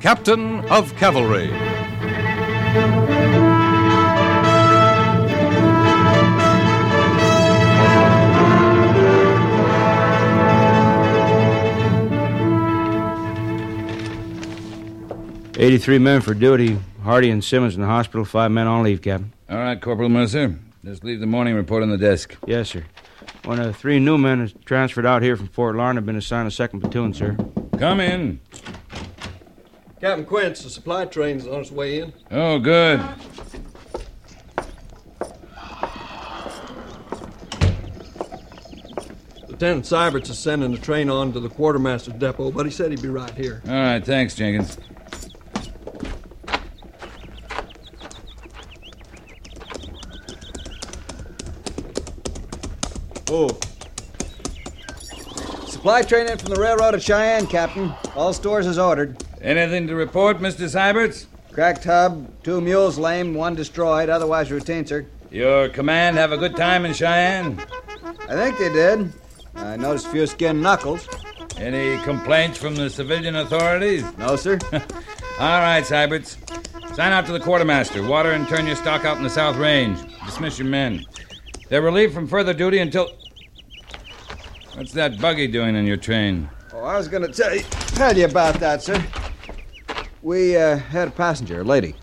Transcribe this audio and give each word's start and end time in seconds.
Captain 0.00 0.60
of 0.70 0.96
Cavalry. 0.96 1.50
83 15.60 15.98
men 15.98 16.22
for 16.22 16.32
duty. 16.32 16.78
Hardy 17.02 17.28
and 17.28 17.44
Simmons 17.44 17.74
in 17.74 17.82
the 17.82 17.86
hospital. 17.86 18.24
Five 18.24 18.50
men 18.50 18.66
on 18.66 18.82
leave, 18.82 19.02
Captain. 19.02 19.30
All 19.50 19.58
right, 19.58 19.78
Corporal 19.78 20.08
Mercer. 20.08 20.58
Just 20.82 21.04
leave 21.04 21.20
the 21.20 21.26
morning 21.26 21.54
report 21.54 21.82
on 21.82 21.90
the 21.90 21.98
desk. 21.98 22.34
Yes, 22.46 22.70
sir. 22.70 22.84
One 23.44 23.60
of 23.60 23.66
the 23.66 23.74
three 23.74 23.98
new 23.98 24.16
men 24.16 24.40
is 24.40 24.54
transferred 24.64 25.04
out 25.04 25.20
here 25.20 25.36
from 25.36 25.48
Fort 25.48 25.76
Larned 25.76 25.98
have 25.98 26.06
been 26.06 26.16
assigned 26.16 26.48
a 26.48 26.50
second 26.50 26.80
platoon, 26.80 27.12
sir. 27.12 27.36
Come 27.78 28.00
in. 28.00 28.40
Captain 30.00 30.24
Quince, 30.24 30.62
the 30.62 30.70
supply 30.70 31.04
train's 31.04 31.46
on 31.46 31.60
its 31.60 31.70
way 31.70 32.00
in. 32.00 32.14
Oh, 32.30 32.58
good. 32.58 33.00
Lieutenant 39.46 39.84
Syberts 39.84 40.30
is 40.30 40.38
sending 40.38 40.72
the 40.72 40.78
train 40.78 41.10
on 41.10 41.34
to 41.34 41.40
the 41.40 41.50
quartermaster's 41.50 42.14
depot, 42.14 42.50
but 42.50 42.64
he 42.64 42.72
said 42.72 42.90
he'd 42.90 43.02
be 43.02 43.08
right 43.08 43.34
here. 43.34 43.60
All 43.66 43.74
right, 43.74 44.02
thanks, 44.02 44.34
Jenkins. 44.34 44.78
Oh. 53.28 53.50
Supply 55.66 56.02
train 56.02 56.26
in 56.26 56.38
from 56.38 56.54
the 56.54 56.58
railroad 56.58 56.94
at 56.94 57.02
Cheyenne, 57.02 57.46
Captain. 57.46 57.92
All 58.16 58.32
stores 58.32 58.66
is 58.66 58.78
ordered. 58.78 59.22
Anything 59.42 59.86
to 59.86 59.94
report, 59.94 60.38
Mr. 60.38 60.68
Syberts? 60.68 61.26
Cracked 61.52 61.84
hub, 61.84 62.30
two 62.42 62.60
mules 62.60 62.98
lame, 62.98 63.34
one 63.34 63.54
destroyed, 63.54 64.08
otherwise 64.08 64.52
routine, 64.52 64.86
sir. 64.86 65.06
Your 65.30 65.68
command 65.68 66.16
have 66.16 66.32
a 66.32 66.36
good 66.36 66.56
time 66.56 66.84
in 66.84 66.92
Cheyenne? 66.92 67.60
I 68.28 68.34
think 68.34 68.58
they 68.58 68.72
did. 68.72 69.12
I 69.54 69.76
noticed 69.76 70.06
a 70.06 70.10
few 70.10 70.26
skinned 70.26 70.62
knuckles. 70.62 71.08
Any 71.56 72.00
complaints 72.02 72.58
from 72.58 72.74
the 72.74 72.88
civilian 72.90 73.36
authorities? 73.36 74.04
No, 74.18 74.36
sir. 74.36 74.58
All 74.72 75.60
right, 75.60 75.84
Syberts. 75.84 76.36
Sign 76.94 77.12
out 77.12 77.26
to 77.26 77.32
the 77.32 77.40
quartermaster. 77.40 78.06
Water 78.06 78.32
and 78.32 78.46
turn 78.48 78.66
your 78.66 78.76
stock 78.76 79.04
out 79.04 79.16
in 79.16 79.22
the 79.22 79.30
South 79.30 79.56
Range. 79.56 79.98
Dismiss 80.26 80.58
your 80.58 80.68
men. 80.68 81.04
They're 81.68 81.82
relieved 81.82 82.12
from 82.14 82.26
further 82.26 82.52
duty 82.52 82.78
until. 82.78 83.10
What's 84.74 84.92
that 84.92 85.20
buggy 85.20 85.46
doing 85.46 85.76
in 85.76 85.86
your 85.86 85.96
train? 85.96 86.48
oh, 86.72 86.84
I 86.84 86.96
was 86.96 87.08
going 87.08 87.22
to 87.22 87.32
tell 87.32 87.54
you, 87.54 87.62
tell 87.62 88.16
you 88.16 88.24
about 88.24 88.54
that, 88.60 88.82
sir. 88.82 89.04
We 90.22 90.56
uh, 90.56 90.76
had 90.76 91.08
a 91.08 91.10
passenger, 91.10 91.62
a 91.62 91.64
lady, 91.64 91.94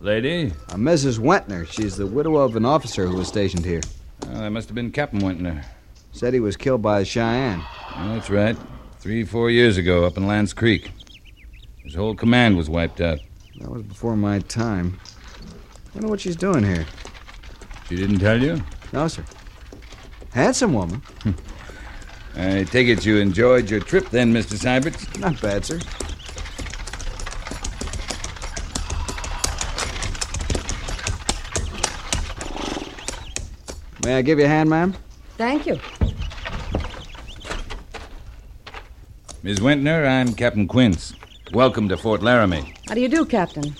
Lady? 0.00 0.46
a 0.70 0.76
Mrs. 0.76 1.18
Wentner. 1.18 1.66
She's 1.70 1.96
the 1.96 2.06
widow 2.06 2.36
of 2.36 2.56
an 2.56 2.64
officer 2.64 3.06
who 3.06 3.16
was 3.16 3.28
stationed 3.28 3.66
here. 3.66 3.82
Oh, 4.28 4.38
that 4.40 4.50
must 4.50 4.68
have 4.68 4.74
been 4.74 4.90
Captain 4.90 5.20
Wentner. 5.20 5.64
Said 6.12 6.32
he 6.32 6.40
was 6.40 6.56
killed 6.56 6.80
by 6.80 7.00
the 7.00 7.04
Cheyenne. 7.04 7.62
Oh, 7.96 8.14
that's 8.14 8.30
right. 8.30 8.56
Three, 8.98 9.24
four 9.24 9.50
years 9.50 9.76
ago, 9.76 10.04
up 10.04 10.16
in 10.16 10.26
Lance 10.26 10.54
Creek. 10.54 10.90
His 11.84 11.94
whole 11.94 12.14
command 12.14 12.56
was 12.56 12.70
wiped 12.70 13.00
out. 13.00 13.20
That 13.58 13.70
was 13.70 13.82
before 13.82 14.16
my 14.16 14.38
time. 14.38 14.98
I 15.04 15.94
Wonder 15.94 16.08
what 16.08 16.20
she's 16.20 16.36
doing 16.36 16.64
here. 16.64 16.86
She 17.88 17.96
didn't 17.96 18.20
tell 18.20 18.40
you? 18.40 18.62
No, 18.92 19.06
sir. 19.06 19.24
Handsome 20.32 20.72
woman. 20.72 21.02
I 22.36 22.64
take 22.64 22.88
it 22.88 23.04
you 23.04 23.18
enjoyed 23.18 23.68
your 23.68 23.80
trip 23.80 24.08
then, 24.08 24.32
Mr. 24.32 24.56
Syberts. 24.56 25.18
Not 25.18 25.40
bad, 25.42 25.64
sir. 25.64 25.80
May 34.04 34.16
I 34.16 34.22
give 34.22 34.38
you 34.38 34.46
a 34.46 34.48
hand, 34.48 34.70
ma'am? 34.70 34.94
Thank 35.36 35.66
you. 35.66 35.78
Miss 39.42 39.58
Wentner, 39.58 40.08
I'm 40.08 40.34
Captain 40.34 40.66
Quince. 40.66 41.14
Welcome 41.52 41.88
to 41.90 41.98
Fort 41.98 42.22
Laramie. 42.22 42.74
How 42.88 42.94
do 42.94 43.00
you 43.00 43.08
do, 43.08 43.26
Captain? 43.26 43.74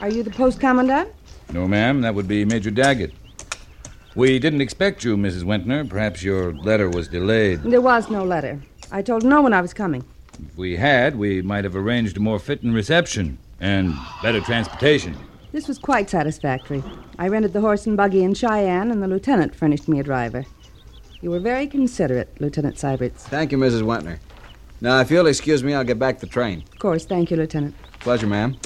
Are 0.00 0.08
you 0.08 0.22
the 0.22 0.30
post 0.30 0.60
commandant? 0.60 1.10
No, 1.52 1.66
ma'am, 1.66 2.02
that 2.02 2.14
would 2.14 2.28
be 2.28 2.44
Major 2.44 2.70
Daggett. 2.70 3.12
We 4.14 4.38
didn't 4.38 4.60
expect 4.60 5.02
you, 5.02 5.16
Mrs. 5.16 5.42
Wentner. 5.42 5.88
Perhaps 5.88 6.22
your 6.22 6.52
letter 6.54 6.88
was 6.88 7.08
delayed. 7.08 7.62
There 7.64 7.80
was 7.80 8.08
no 8.08 8.24
letter. 8.24 8.60
I 8.92 9.02
told 9.02 9.24
no 9.24 9.42
one 9.42 9.52
I 9.52 9.60
was 9.60 9.74
coming. 9.74 10.04
If 10.34 10.56
we 10.56 10.76
had, 10.76 11.16
we 11.16 11.42
might 11.42 11.64
have 11.64 11.74
arranged 11.74 12.16
a 12.16 12.20
more 12.20 12.38
fitting 12.38 12.72
reception 12.72 13.38
and 13.60 13.94
better 14.22 14.40
transportation. 14.40 15.16
This 15.54 15.68
was 15.68 15.78
quite 15.78 16.10
satisfactory. 16.10 16.82
I 17.16 17.28
rented 17.28 17.52
the 17.52 17.60
horse 17.60 17.86
and 17.86 17.96
buggy 17.96 18.24
in 18.24 18.34
Cheyenne, 18.34 18.90
and 18.90 19.00
the 19.00 19.06
lieutenant 19.06 19.54
furnished 19.54 19.86
me 19.86 20.00
a 20.00 20.02
driver. 20.02 20.44
You 21.20 21.30
were 21.30 21.38
very 21.38 21.68
considerate, 21.68 22.40
Lieutenant 22.40 22.74
Syberts. 22.74 23.18
Thank 23.18 23.52
you, 23.52 23.58
Mrs. 23.58 23.82
Wentner. 23.82 24.18
Now, 24.80 24.98
if 24.98 25.12
you'll 25.12 25.28
excuse 25.28 25.62
me, 25.62 25.72
I'll 25.72 25.84
get 25.84 25.96
back 25.96 26.18
the 26.18 26.26
train. 26.26 26.64
Of 26.72 26.80
course, 26.80 27.04
thank 27.04 27.30
you, 27.30 27.36
Lieutenant. 27.36 27.76
Pleasure, 28.00 28.26
ma'am. 28.26 28.56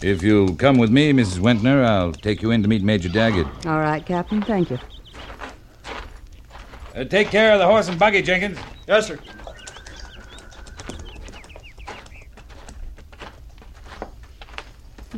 If 0.00 0.22
you'll 0.22 0.56
come 0.56 0.78
with 0.78 0.90
me, 0.90 1.12
Mrs. 1.12 1.38
Wentner, 1.38 1.84
I'll 1.84 2.12
take 2.12 2.40
you 2.40 2.50
in 2.50 2.62
to 2.62 2.68
meet 2.68 2.82
Major 2.82 3.10
Daggett. 3.10 3.46
All 3.66 3.80
right, 3.80 4.04
Captain, 4.06 4.40
thank 4.40 4.70
you. 4.70 4.78
Uh, 6.96 7.04
take 7.04 7.28
care 7.28 7.52
of 7.52 7.58
the 7.58 7.66
horse 7.66 7.88
and 7.88 7.98
buggy, 7.98 8.22
Jenkins. 8.22 8.58
Yes, 8.88 9.08
sir. 9.08 9.18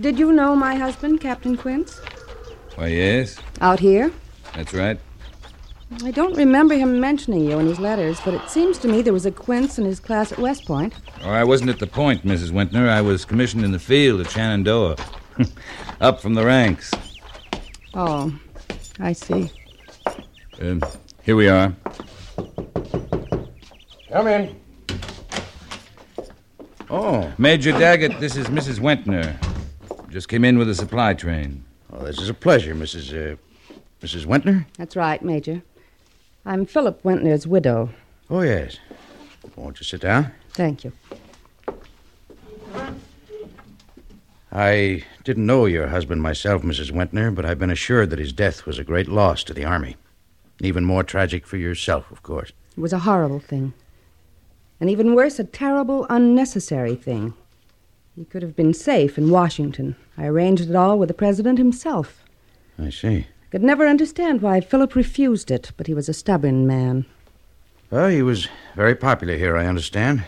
Did 0.01 0.19
you 0.19 0.33
know 0.33 0.55
my 0.55 0.75
husband, 0.77 1.21
Captain 1.21 1.57
Quince? 1.57 2.01
Why, 2.75 2.89
yes, 2.89 3.39
Out 3.61 3.81
here? 3.81 4.11
that's 4.55 4.75
right. 4.75 4.99
I 6.03 6.11
don't 6.11 6.37
remember 6.37 6.75
him 6.75 6.99
mentioning 7.01 7.45
you 7.45 7.59
in 7.59 7.67
his 7.67 7.79
letters, 7.79 8.19
but 8.25 8.35
it 8.35 8.49
seems 8.51 8.77
to 8.79 8.89
me 8.89 9.03
there 9.03 9.13
was 9.13 9.25
a 9.25 9.31
Quince 9.31 9.79
in 9.79 9.85
his 9.85 10.01
class 10.01 10.33
at 10.33 10.39
West 10.39 10.65
Point. 10.67 10.93
Oh, 11.23 11.31
I 11.31 11.45
wasn't 11.45 11.71
at 11.71 11.79
the 11.79 11.87
point, 11.87 12.25
Mrs. 12.27 12.51
Wentner. 12.51 12.89
I 12.89 13.01
was 13.01 13.25
commissioned 13.25 13.65
in 13.65 13.71
the 13.73 13.79
field 13.79 14.21
at 14.21 14.31
Shenandoah. 14.31 14.97
Up 16.01 16.21
from 16.21 16.35
the 16.35 16.45
ranks. 16.45 16.91
Oh, 17.95 18.37
I 18.99 19.13
see. 19.13 19.51
Um, 20.61 20.83
here 21.23 21.37
we 21.37 21.49
are. 21.49 21.73
Come 24.11 24.27
in. 24.27 24.61
Oh. 26.91 27.33
Major 27.39 27.73
Daggett, 27.73 28.19
this 28.21 28.37
is 28.37 28.47
Mrs. 28.49 28.79
Wentner. 28.81 29.37
Just 30.11 30.29
came 30.29 30.45
in 30.45 30.59
with 30.59 30.69
a 30.69 30.75
supply 30.75 31.15
train. 31.15 31.65
Oh, 31.93 32.05
this 32.05 32.21
is 32.21 32.29
a 32.29 32.35
pleasure, 32.35 32.75
Mrs. 32.75 33.13
Uh, 33.13 33.37
Mrs. 34.03 34.25
Wentner. 34.27 34.67
That's 34.79 34.97
right, 34.97 35.23
Major. 35.23 35.63
I'm 36.45 36.65
Philip 36.67 37.03
Wentner's 37.03 37.47
widow. 37.47 37.91
Oh, 38.31 38.41
yes. 38.43 38.79
Won't 39.57 39.81
you 39.81 39.85
sit 39.85 40.03
down? 40.03 40.33
Thank 40.53 40.85
you. 40.85 40.93
I 44.53 45.05
didn't 45.25 45.47
know 45.47 45.67
your 45.67 45.89
husband 45.89 46.23
myself, 46.23 46.63
Mrs. 46.63 46.93
Wentner, 46.93 47.35
but 47.35 47.45
I've 47.45 47.59
been 47.59 47.71
assured 47.71 48.11
that 48.11 48.19
his 48.19 48.33
death 48.33 48.65
was 48.65 48.79
a 48.79 48.85
great 48.85 49.09
loss 49.09 49.43
to 49.45 49.55
the 49.55 49.65
Army. 49.65 49.97
Even 50.61 50.85
more 50.85 51.03
tragic 51.03 51.47
for 51.47 51.57
yourself, 51.57 52.11
of 52.11 52.23
course. 52.23 52.53
It 52.77 52.81
was 52.81 52.93
a 52.93 53.01
horrible 53.01 53.41
thing. 53.41 53.75
And 54.81 54.89
even 54.89 55.15
worse, 55.15 55.39
a 55.39 55.45
terrible, 55.45 56.07
unnecessary 56.09 56.95
thing. 56.95 57.35
He 58.17 58.25
could 58.25 58.41
have 58.41 58.57
been 58.57 58.73
safe 58.73 59.19
in 59.19 59.29
Washington. 59.29 59.95
I 60.17 60.25
arranged 60.25 60.71
it 60.71 60.75
all 60.75 60.99
with 60.99 61.09
the 61.09 61.15
President 61.15 61.59
himself. 61.59 62.25
I 62.79 62.89
see. 62.89 63.19
I 63.19 63.47
could 63.51 63.63
never 63.63 63.87
understand 63.87 64.41
why 64.41 64.63
Philip 64.63 64.95
refused 64.95 65.51
it, 65.51 65.73
but 65.77 65.87
he 65.87 65.93
was 65.93 66.09
a 66.09 66.15
stubborn 66.15 66.67
man. 66.67 67.05
Well, 67.91 68.09
he 68.09 68.23
was 68.23 68.49
very 68.75 68.95
popular 68.95 69.37
here, 69.37 69.55
I 69.55 69.67
understand. 69.67 70.25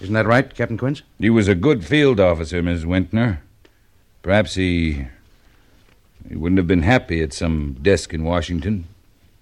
Isn't 0.00 0.14
that 0.14 0.26
right, 0.26 0.54
Captain 0.54 0.78
Quince? 0.78 1.02
He 1.18 1.28
was 1.28 1.48
a 1.48 1.54
good 1.54 1.84
field 1.84 2.18
officer, 2.18 2.62
Miss 2.62 2.84
Wentner. 2.84 3.40
Perhaps 4.22 4.54
he. 4.54 5.06
he 6.26 6.34
wouldn't 6.34 6.58
have 6.58 6.66
been 6.66 6.82
happy 6.82 7.22
at 7.22 7.34
some 7.34 7.74
desk 7.82 8.14
in 8.14 8.24
Washington. 8.24 8.86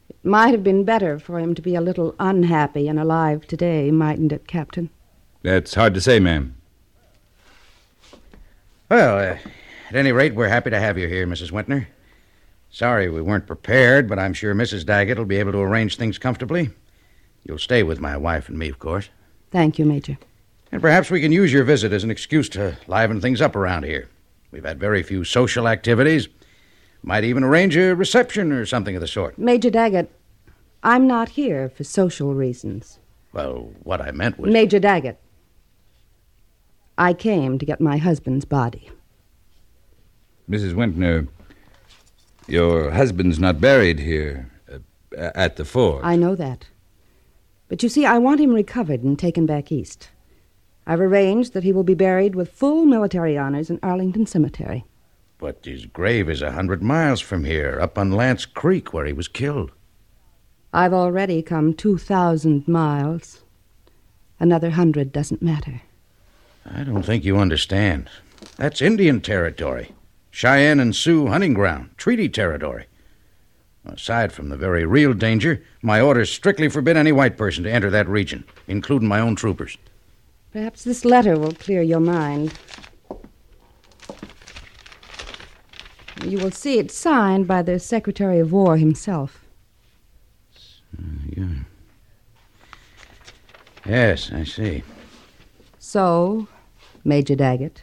It 0.08 0.16
might 0.24 0.50
have 0.50 0.64
been 0.64 0.82
better 0.82 1.20
for 1.20 1.38
him 1.38 1.54
to 1.54 1.62
be 1.62 1.76
a 1.76 1.80
little 1.80 2.16
unhappy 2.18 2.88
and 2.88 2.98
alive 2.98 3.46
today, 3.46 3.92
mightn't 3.92 4.32
it, 4.32 4.48
Captain? 4.48 4.90
That's 5.42 5.74
hard 5.74 5.94
to 5.94 6.00
say, 6.00 6.18
ma'am. 6.18 6.56
Well, 8.90 9.18
uh, 9.18 9.38
at 9.88 9.94
any 9.94 10.10
rate, 10.10 10.34
we're 10.34 10.48
happy 10.48 10.70
to 10.70 10.80
have 10.80 10.98
you 10.98 11.06
here, 11.06 11.24
Mrs. 11.24 11.52
Wentner. 11.52 11.86
Sorry 12.70 13.08
we 13.08 13.22
weren't 13.22 13.46
prepared, 13.46 14.08
but 14.08 14.18
I'm 14.18 14.34
sure 14.34 14.52
Mrs. 14.52 14.84
Daggett 14.84 15.16
will 15.16 15.24
be 15.24 15.36
able 15.36 15.52
to 15.52 15.58
arrange 15.58 15.96
things 15.96 16.18
comfortably. 16.18 16.70
You'll 17.44 17.58
stay 17.58 17.84
with 17.84 18.00
my 18.00 18.16
wife 18.16 18.48
and 18.48 18.58
me, 18.58 18.68
of 18.68 18.80
course. 18.80 19.08
Thank 19.52 19.78
you, 19.78 19.84
Major. 19.84 20.18
And 20.72 20.82
perhaps 20.82 21.08
we 21.08 21.20
can 21.20 21.30
use 21.30 21.52
your 21.52 21.62
visit 21.62 21.92
as 21.92 22.02
an 22.02 22.10
excuse 22.10 22.48
to 22.50 22.78
liven 22.88 23.20
things 23.20 23.40
up 23.40 23.54
around 23.54 23.84
here. 23.84 24.08
We've 24.50 24.64
had 24.64 24.80
very 24.80 25.04
few 25.04 25.22
social 25.22 25.68
activities. 25.68 26.28
Might 27.04 27.22
even 27.22 27.44
arrange 27.44 27.76
a 27.76 27.94
reception 27.94 28.50
or 28.50 28.66
something 28.66 28.96
of 28.96 29.00
the 29.00 29.06
sort. 29.06 29.38
Major 29.38 29.70
Daggett, 29.70 30.10
I'm 30.82 31.06
not 31.06 31.30
here 31.30 31.68
for 31.68 31.84
social 31.84 32.34
reasons. 32.34 32.98
Well, 33.32 33.70
what 33.84 34.00
I 34.00 34.10
meant 34.10 34.38
was. 34.38 34.52
Major 34.52 34.80
Daggett, 34.80 35.20
I 37.00 37.14
came 37.14 37.58
to 37.58 37.64
get 37.64 37.80
my 37.80 37.96
husband's 37.96 38.44
body. 38.44 38.90
Mrs. 40.50 40.74
Wentner, 40.74 41.28
your 42.46 42.90
husband's 42.90 43.38
not 43.38 43.58
buried 43.58 43.98
here 43.98 44.50
uh, 44.70 45.30
at 45.34 45.56
the 45.56 45.64
fort. 45.64 46.04
I 46.04 46.16
know 46.16 46.34
that. 46.34 46.66
But 47.68 47.82
you 47.82 47.88
see, 47.88 48.04
I 48.04 48.18
want 48.18 48.40
him 48.40 48.52
recovered 48.52 49.02
and 49.02 49.18
taken 49.18 49.46
back 49.46 49.72
east. 49.72 50.10
I've 50.86 51.00
arranged 51.00 51.54
that 51.54 51.64
he 51.64 51.72
will 51.72 51.84
be 51.84 51.94
buried 51.94 52.34
with 52.34 52.52
full 52.52 52.84
military 52.84 53.38
honors 53.38 53.70
in 53.70 53.78
Arlington 53.82 54.26
Cemetery. 54.26 54.84
But 55.38 55.64
his 55.64 55.86
grave 55.86 56.28
is 56.28 56.42
a 56.42 56.52
hundred 56.52 56.82
miles 56.82 57.22
from 57.22 57.44
here, 57.44 57.78
up 57.80 57.96
on 57.96 58.12
Lance 58.12 58.44
Creek, 58.44 58.92
where 58.92 59.06
he 59.06 59.14
was 59.14 59.26
killed. 59.26 59.72
I've 60.74 60.92
already 60.92 61.40
come 61.40 61.72
2,000 61.72 62.68
miles. 62.68 63.42
Another 64.38 64.70
hundred 64.70 65.12
doesn't 65.12 65.40
matter. 65.40 65.80
I 66.64 66.84
don't 66.84 67.02
think 67.02 67.24
you 67.24 67.38
understand. 67.38 68.08
That's 68.56 68.82
Indian 68.82 69.20
territory. 69.20 69.92
Cheyenne 70.30 70.80
and 70.80 70.94
Sioux 70.94 71.26
hunting 71.26 71.54
ground, 71.54 71.90
treaty 71.96 72.28
territory. 72.28 72.86
Aside 73.84 74.32
from 74.32 74.50
the 74.50 74.56
very 74.56 74.84
real 74.84 75.14
danger, 75.14 75.62
my 75.82 76.00
orders 76.00 76.30
strictly 76.30 76.68
forbid 76.68 76.96
any 76.96 77.12
white 77.12 77.36
person 77.36 77.64
to 77.64 77.72
enter 77.72 77.90
that 77.90 78.08
region, 78.08 78.44
including 78.68 79.08
my 79.08 79.20
own 79.20 79.34
troopers. 79.36 79.78
Perhaps 80.52 80.84
this 80.84 81.04
letter 81.04 81.38
will 81.38 81.52
clear 81.52 81.80
your 81.82 82.00
mind. 82.00 82.52
You 86.24 86.38
will 86.38 86.50
see 86.50 86.78
it 86.78 86.90
signed 86.90 87.46
by 87.46 87.62
the 87.62 87.78
Secretary 87.78 88.38
of 88.38 88.52
War 88.52 88.76
himself. 88.76 89.44
Uh, 90.98 91.02
yeah. 91.36 91.54
Yes, 93.86 94.30
I 94.30 94.44
see. 94.44 94.82
So, 95.92 96.46
Major 97.02 97.34
Daggett, 97.34 97.82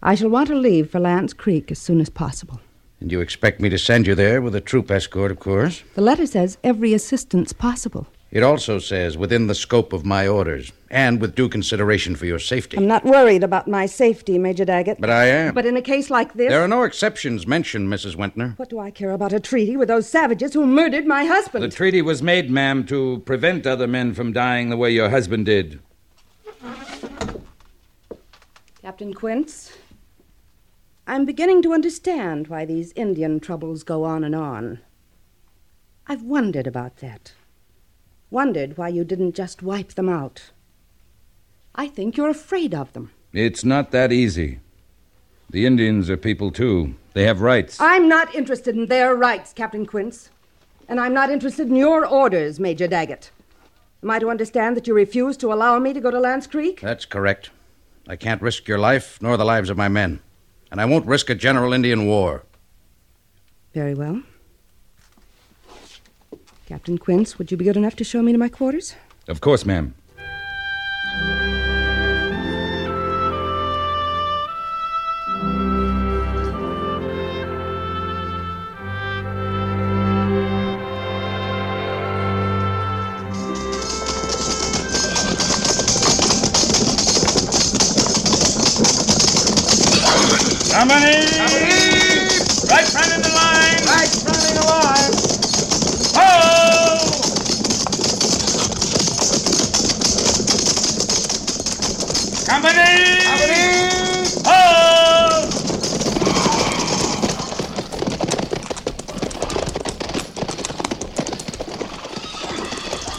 I 0.00 0.14
shall 0.14 0.28
want 0.28 0.46
to 0.50 0.54
leave 0.54 0.88
for 0.88 1.00
Lance 1.00 1.32
Creek 1.32 1.72
as 1.72 1.80
soon 1.80 2.00
as 2.00 2.08
possible. 2.08 2.60
And 3.00 3.10
you 3.10 3.20
expect 3.20 3.60
me 3.60 3.68
to 3.70 3.76
send 3.76 4.06
you 4.06 4.14
there 4.14 4.40
with 4.40 4.54
a 4.54 4.60
troop 4.60 4.88
escort, 4.88 5.32
of 5.32 5.40
course? 5.40 5.82
The 5.96 6.00
letter 6.00 6.26
says 6.26 6.58
every 6.62 6.94
assistance 6.94 7.52
possible. 7.52 8.06
It 8.30 8.44
also 8.44 8.78
says 8.78 9.18
within 9.18 9.48
the 9.48 9.56
scope 9.56 9.92
of 9.92 10.06
my 10.06 10.28
orders 10.28 10.70
and 10.92 11.20
with 11.20 11.34
due 11.34 11.48
consideration 11.48 12.14
for 12.14 12.24
your 12.24 12.38
safety. 12.38 12.76
I'm 12.76 12.86
not 12.86 13.04
worried 13.04 13.42
about 13.42 13.66
my 13.66 13.86
safety, 13.86 14.38
Major 14.38 14.64
Daggett. 14.64 15.00
But 15.00 15.10
I 15.10 15.24
am. 15.24 15.54
But 15.54 15.66
in 15.66 15.76
a 15.76 15.82
case 15.82 16.10
like 16.10 16.34
this. 16.34 16.50
There 16.50 16.62
are 16.62 16.68
no 16.68 16.84
exceptions 16.84 17.48
mentioned, 17.48 17.88
Mrs. 17.88 18.14
Wentner. 18.14 18.56
What 18.60 18.70
do 18.70 18.78
I 18.78 18.92
care 18.92 19.10
about 19.10 19.32
a 19.32 19.40
treaty 19.40 19.76
with 19.76 19.88
those 19.88 20.08
savages 20.08 20.54
who 20.54 20.64
murdered 20.68 21.04
my 21.04 21.24
husband? 21.24 21.64
The 21.64 21.68
treaty 21.68 22.00
was 22.00 22.22
made, 22.22 22.48
ma'am, 22.48 22.86
to 22.86 23.24
prevent 23.26 23.66
other 23.66 23.88
men 23.88 24.14
from 24.14 24.32
dying 24.32 24.68
the 24.68 24.76
way 24.76 24.92
your 24.92 25.10
husband 25.10 25.46
did. 25.46 25.80
Captain 28.88 29.12
Quince, 29.12 29.76
I'm 31.06 31.26
beginning 31.26 31.60
to 31.60 31.74
understand 31.74 32.48
why 32.48 32.64
these 32.64 32.94
Indian 32.96 33.38
troubles 33.38 33.82
go 33.82 34.04
on 34.04 34.24
and 34.24 34.34
on. 34.34 34.78
I've 36.06 36.22
wondered 36.22 36.66
about 36.66 36.96
that. 36.96 37.34
Wondered 38.30 38.78
why 38.78 38.88
you 38.88 39.04
didn't 39.04 39.34
just 39.34 39.62
wipe 39.62 39.92
them 39.92 40.08
out. 40.08 40.52
I 41.74 41.88
think 41.88 42.16
you're 42.16 42.30
afraid 42.30 42.74
of 42.74 42.90
them. 42.94 43.10
It's 43.34 43.62
not 43.62 43.90
that 43.90 44.10
easy. 44.10 44.60
The 45.50 45.66
Indians 45.66 46.08
are 46.08 46.16
people, 46.16 46.50
too. 46.50 46.94
They 47.12 47.24
have 47.24 47.42
rights. 47.42 47.78
I'm 47.78 48.08
not 48.08 48.34
interested 48.34 48.74
in 48.74 48.86
their 48.86 49.14
rights, 49.14 49.52
Captain 49.52 49.84
Quince. 49.84 50.30
And 50.88 50.98
I'm 50.98 51.12
not 51.12 51.28
interested 51.28 51.68
in 51.68 51.76
your 51.76 52.06
orders, 52.06 52.58
Major 52.58 52.88
Daggett. 52.88 53.32
Am 54.02 54.10
I 54.10 54.18
to 54.18 54.30
understand 54.30 54.78
that 54.78 54.86
you 54.86 54.94
refuse 54.94 55.36
to 55.36 55.52
allow 55.52 55.78
me 55.78 55.92
to 55.92 56.00
go 56.00 56.10
to 56.10 56.18
Lance 56.18 56.46
Creek? 56.46 56.80
That's 56.80 57.04
correct. 57.04 57.50
I 58.08 58.16
can't 58.16 58.40
risk 58.40 58.66
your 58.66 58.78
life 58.78 59.18
nor 59.20 59.36
the 59.36 59.44
lives 59.44 59.68
of 59.68 59.76
my 59.76 59.88
men. 59.88 60.20
And 60.70 60.80
I 60.80 60.86
won't 60.86 61.06
risk 61.06 61.28
a 61.28 61.34
general 61.34 61.74
Indian 61.74 62.06
war. 62.06 62.44
Very 63.74 63.94
well. 63.94 64.22
Captain 66.66 66.98
Quince, 66.98 67.38
would 67.38 67.50
you 67.50 67.56
be 67.56 67.64
good 67.64 67.76
enough 67.76 67.96
to 67.96 68.04
show 68.04 68.22
me 68.22 68.32
to 68.32 68.38
my 68.38 68.48
quarters? 68.48 68.94
Of 69.28 69.40
course, 69.40 69.64
ma'am. 69.64 69.94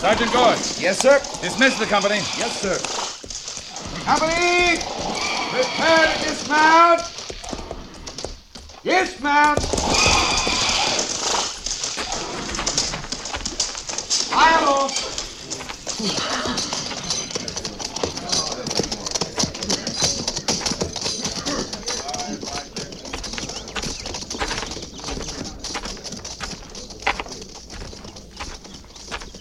Sergeant 0.10 0.34
Gorse. 0.34 0.82
Yes, 0.82 0.98
sir. 0.98 1.20
Dismiss 1.39 1.78
the 1.78 1.86
company. 1.86 2.16
Yes, 2.36 2.60
sir. 2.60 2.80
Company! 4.06 4.80
Prepare 5.51 6.08
to 6.08 6.24
dismount! 6.24 7.01
Dismount! 8.84 9.62
Fire 14.32 14.68
off! 14.68 15.20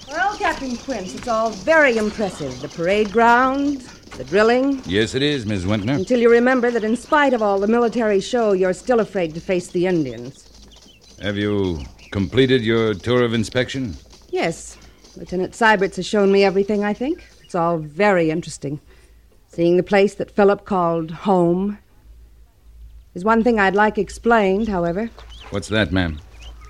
Well, 0.08 0.38
Captain 0.68 0.84
Quince, 0.84 1.14
it's 1.14 1.28
all 1.28 1.48
very 1.50 1.96
impressive. 1.96 2.60
The 2.60 2.68
parade 2.68 3.10
ground, 3.10 3.80
the 4.18 4.24
drilling, 4.24 4.82
Yes, 4.84 5.14
it 5.14 5.22
is, 5.22 5.46
Miss 5.46 5.64
Wintner. 5.64 5.94
until 5.94 6.20
you 6.20 6.30
remember 6.30 6.70
that 6.70 6.84
in 6.84 6.94
spite 6.94 7.32
of 7.32 7.40
all 7.40 7.58
the 7.58 7.66
military 7.66 8.20
show, 8.20 8.52
you're 8.52 8.74
still 8.74 9.00
afraid 9.00 9.32
to 9.34 9.40
face 9.40 9.68
the 9.68 9.86
Indians. 9.86 10.44
Have 11.22 11.38
you 11.38 11.80
completed 12.10 12.62
your 12.62 12.92
tour 12.92 13.22
of 13.24 13.32
inspection? 13.32 13.96
Yes, 14.28 14.76
Lieutenant 15.16 15.54
Syberts 15.54 15.96
has 15.96 16.04
shown 16.06 16.30
me 16.30 16.44
everything, 16.44 16.84
I 16.84 16.92
think. 16.92 17.26
It's 17.42 17.54
all 17.54 17.78
very 17.78 18.30
interesting. 18.30 18.78
Seeing 19.46 19.78
the 19.78 19.82
place 19.82 20.16
that 20.16 20.30
Philip 20.30 20.66
called 20.66 21.10
home. 21.10 21.78
There's 23.14 23.24
one 23.24 23.42
thing 23.42 23.58
I'd 23.58 23.74
like 23.74 23.96
explained, 23.96 24.68
however. 24.68 25.08
What's 25.48 25.68
that, 25.68 25.92
ma'am? 25.92 26.20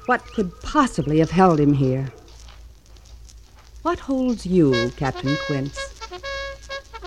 What 0.07 0.25
could 0.25 0.53
possibly 0.61 1.19
have 1.19 1.33
held 1.33 1.59
him 1.59 1.75
here? 1.75 2.13
What 3.89 4.01
holds 4.01 4.45
you, 4.45 4.93
Captain 4.99 5.35
Quince? 5.47 5.99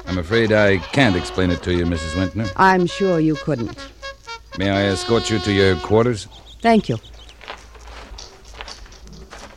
I'm 0.08 0.18
afraid 0.18 0.52
I 0.52 0.78
can't 0.78 1.16
explain 1.16 1.52
it 1.52 1.62
to 1.62 1.76
you, 1.76 1.86
Mrs. 1.86 2.18
Wintner. 2.18 2.50
I'm 2.56 2.88
sure 2.88 3.20
you 3.20 3.36
couldn't. 3.36 3.78
May 4.58 4.72
I 4.72 4.86
escort 4.86 5.30
you 5.30 5.38
to 5.38 5.52
your 5.54 5.76
quarters? 5.76 6.28
Thank 6.60 6.90
you. 6.90 6.98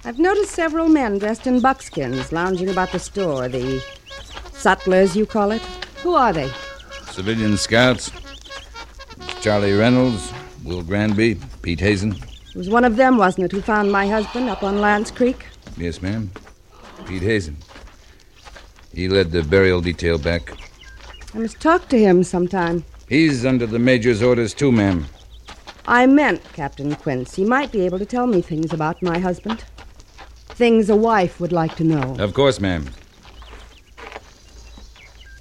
I've 0.04 0.18
noticed 0.18 0.50
several 0.50 0.86
men 0.90 1.16
dressed 1.16 1.46
in 1.46 1.60
buckskins 1.60 2.30
lounging 2.30 2.68
about 2.68 2.92
the 2.92 2.98
store. 2.98 3.48
The 3.48 3.82
sutlers, 4.52 5.16
you 5.16 5.24
call 5.24 5.50
it. 5.50 5.62
Who 6.02 6.14
are 6.14 6.34
they? 6.34 6.50
Civilian 7.06 7.56
scouts. 7.56 8.10
Charlie 9.40 9.72
Reynolds, 9.72 10.30
Will 10.62 10.82
Granby, 10.82 11.38
Pete 11.62 11.80
Hazen. 11.80 12.12
It 12.12 12.54
was 12.54 12.68
one 12.68 12.84
of 12.84 12.96
them, 12.96 13.16
wasn't 13.16 13.46
it, 13.46 13.52
who 13.52 13.62
found 13.62 13.90
my 13.90 14.06
husband 14.06 14.50
up 14.50 14.62
on 14.62 14.82
Lance 14.82 15.10
Creek? 15.10 15.46
Yes, 15.78 16.02
ma'am. 16.02 16.30
Pete 17.06 17.22
Hazen. 17.22 17.56
He 18.92 19.08
led 19.08 19.30
the 19.32 19.42
burial 19.42 19.80
detail 19.80 20.18
back. 20.18 20.52
I 21.34 21.38
must 21.38 21.60
talk 21.60 21.88
to 21.88 21.98
him 21.98 22.22
sometime. 22.22 22.84
He's 23.08 23.44
under 23.44 23.66
the 23.66 23.78
major's 23.78 24.22
orders, 24.22 24.54
too, 24.54 24.72
ma'am. 24.72 25.06
I 25.86 26.06
meant, 26.06 26.42
Captain 26.52 26.94
Quince, 26.94 27.34
he 27.34 27.44
might 27.44 27.70
be 27.70 27.84
able 27.84 27.98
to 27.98 28.06
tell 28.06 28.26
me 28.26 28.40
things 28.40 28.72
about 28.72 29.02
my 29.02 29.18
husband. 29.18 29.64
Things 30.48 30.88
a 30.88 30.96
wife 30.96 31.40
would 31.40 31.52
like 31.52 31.74
to 31.76 31.84
know. 31.84 32.16
Of 32.18 32.32
course, 32.32 32.60
ma'am. 32.60 32.88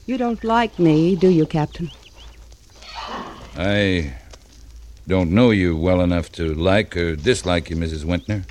You 0.06 0.18
don't 0.18 0.44
like 0.44 0.78
me, 0.80 1.16
do 1.16 1.30
you, 1.30 1.46
Captain? 1.46 1.90
I 3.56 4.16
don't 5.08 5.32
know 5.32 5.52
you 5.52 5.78
well 5.78 6.02
enough 6.02 6.32
to 6.34 6.54
like 6.54 6.98
or 6.98 7.16
dislike 7.16 7.70
you, 7.70 7.78
Mrs. 7.78 8.04
Wintner. 8.04 8.44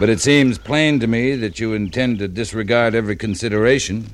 But 0.00 0.08
it 0.08 0.18
seems 0.18 0.56
plain 0.56 0.98
to 1.00 1.06
me 1.06 1.36
that 1.36 1.60
you 1.60 1.74
intend 1.74 2.20
to 2.20 2.26
disregard 2.26 2.94
every 2.94 3.16
consideration 3.16 4.06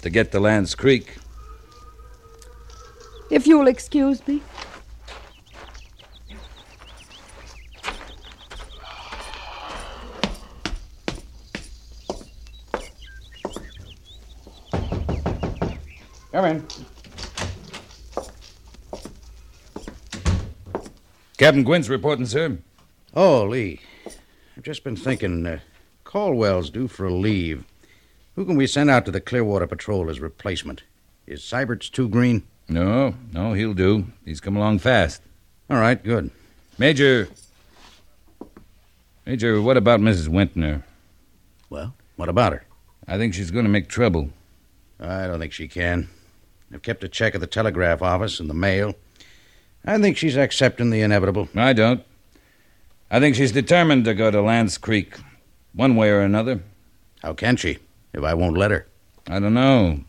to 0.00 0.10
get 0.10 0.32
to 0.32 0.40
Lance 0.40 0.74
Creek. 0.74 1.16
If 3.30 3.46
you'll 3.46 3.68
excuse 3.68 4.26
me. 4.26 4.42
Come 16.32 16.44
in. 16.46 16.66
Captain 21.38 21.64
Quince 21.64 21.88
reporting, 21.88 22.26
sir. 22.26 22.58
Oh, 23.14 23.44
Lee. 23.44 23.78
I've 24.62 24.66
just 24.66 24.84
been 24.84 24.94
thinking. 24.94 25.44
Uh, 25.44 25.58
Caldwell's 26.04 26.70
due 26.70 26.86
for 26.86 27.04
a 27.04 27.12
leave. 27.12 27.64
Who 28.36 28.44
can 28.44 28.54
we 28.54 28.68
send 28.68 28.90
out 28.90 29.04
to 29.06 29.10
the 29.10 29.20
Clearwater 29.20 29.66
Patrol 29.66 30.08
as 30.08 30.20
replacement? 30.20 30.84
Is 31.26 31.40
Syberts 31.40 31.90
too 31.90 32.08
green? 32.08 32.44
No, 32.68 33.16
no, 33.32 33.54
he'll 33.54 33.74
do. 33.74 34.06
He's 34.24 34.38
come 34.40 34.56
along 34.56 34.78
fast. 34.78 35.20
All 35.68 35.78
right, 35.78 36.00
good. 36.00 36.30
Major. 36.78 37.28
Major, 39.26 39.60
what 39.60 39.76
about 39.76 39.98
Mrs. 39.98 40.28
Wintner? 40.28 40.84
Well, 41.68 41.96
what 42.14 42.28
about 42.28 42.52
her? 42.52 42.64
I 43.08 43.18
think 43.18 43.34
she's 43.34 43.50
going 43.50 43.64
to 43.64 43.68
make 43.68 43.88
trouble. 43.88 44.30
I 45.00 45.26
don't 45.26 45.40
think 45.40 45.52
she 45.52 45.66
can. 45.66 46.08
I've 46.72 46.82
kept 46.82 47.02
a 47.02 47.08
check 47.08 47.34
of 47.34 47.40
the 47.40 47.48
telegraph 47.48 48.00
office 48.00 48.38
and 48.38 48.48
the 48.48 48.54
mail. 48.54 48.94
I 49.84 49.98
think 49.98 50.16
she's 50.16 50.36
accepting 50.36 50.90
the 50.90 51.00
inevitable. 51.00 51.48
I 51.56 51.72
don't. 51.72 52.04
I 53.14 53.20
think 53.20 53.36
she's 53.36 53.52
determined 53.52 54.06
to 54.06 54.14
go 54.14 54.30
to 54.30 54.40
Lance 54.40 54.78
Creek, 54.78 55.16
one 55.74 55.96
way 55.96 56.08
or 56.08 56.22
another. 56.22 56.62
How 57.20 57.34
can 57.34 57.56
she, 57.56 57.76
if 58.14 58.24
I 58.24 58.32
won't 58.32 58.56
let 58.56 58.70
her? 58.70 58.86
I 59.28 59.38
don't 59.38 59.52
know. 59.52 60.00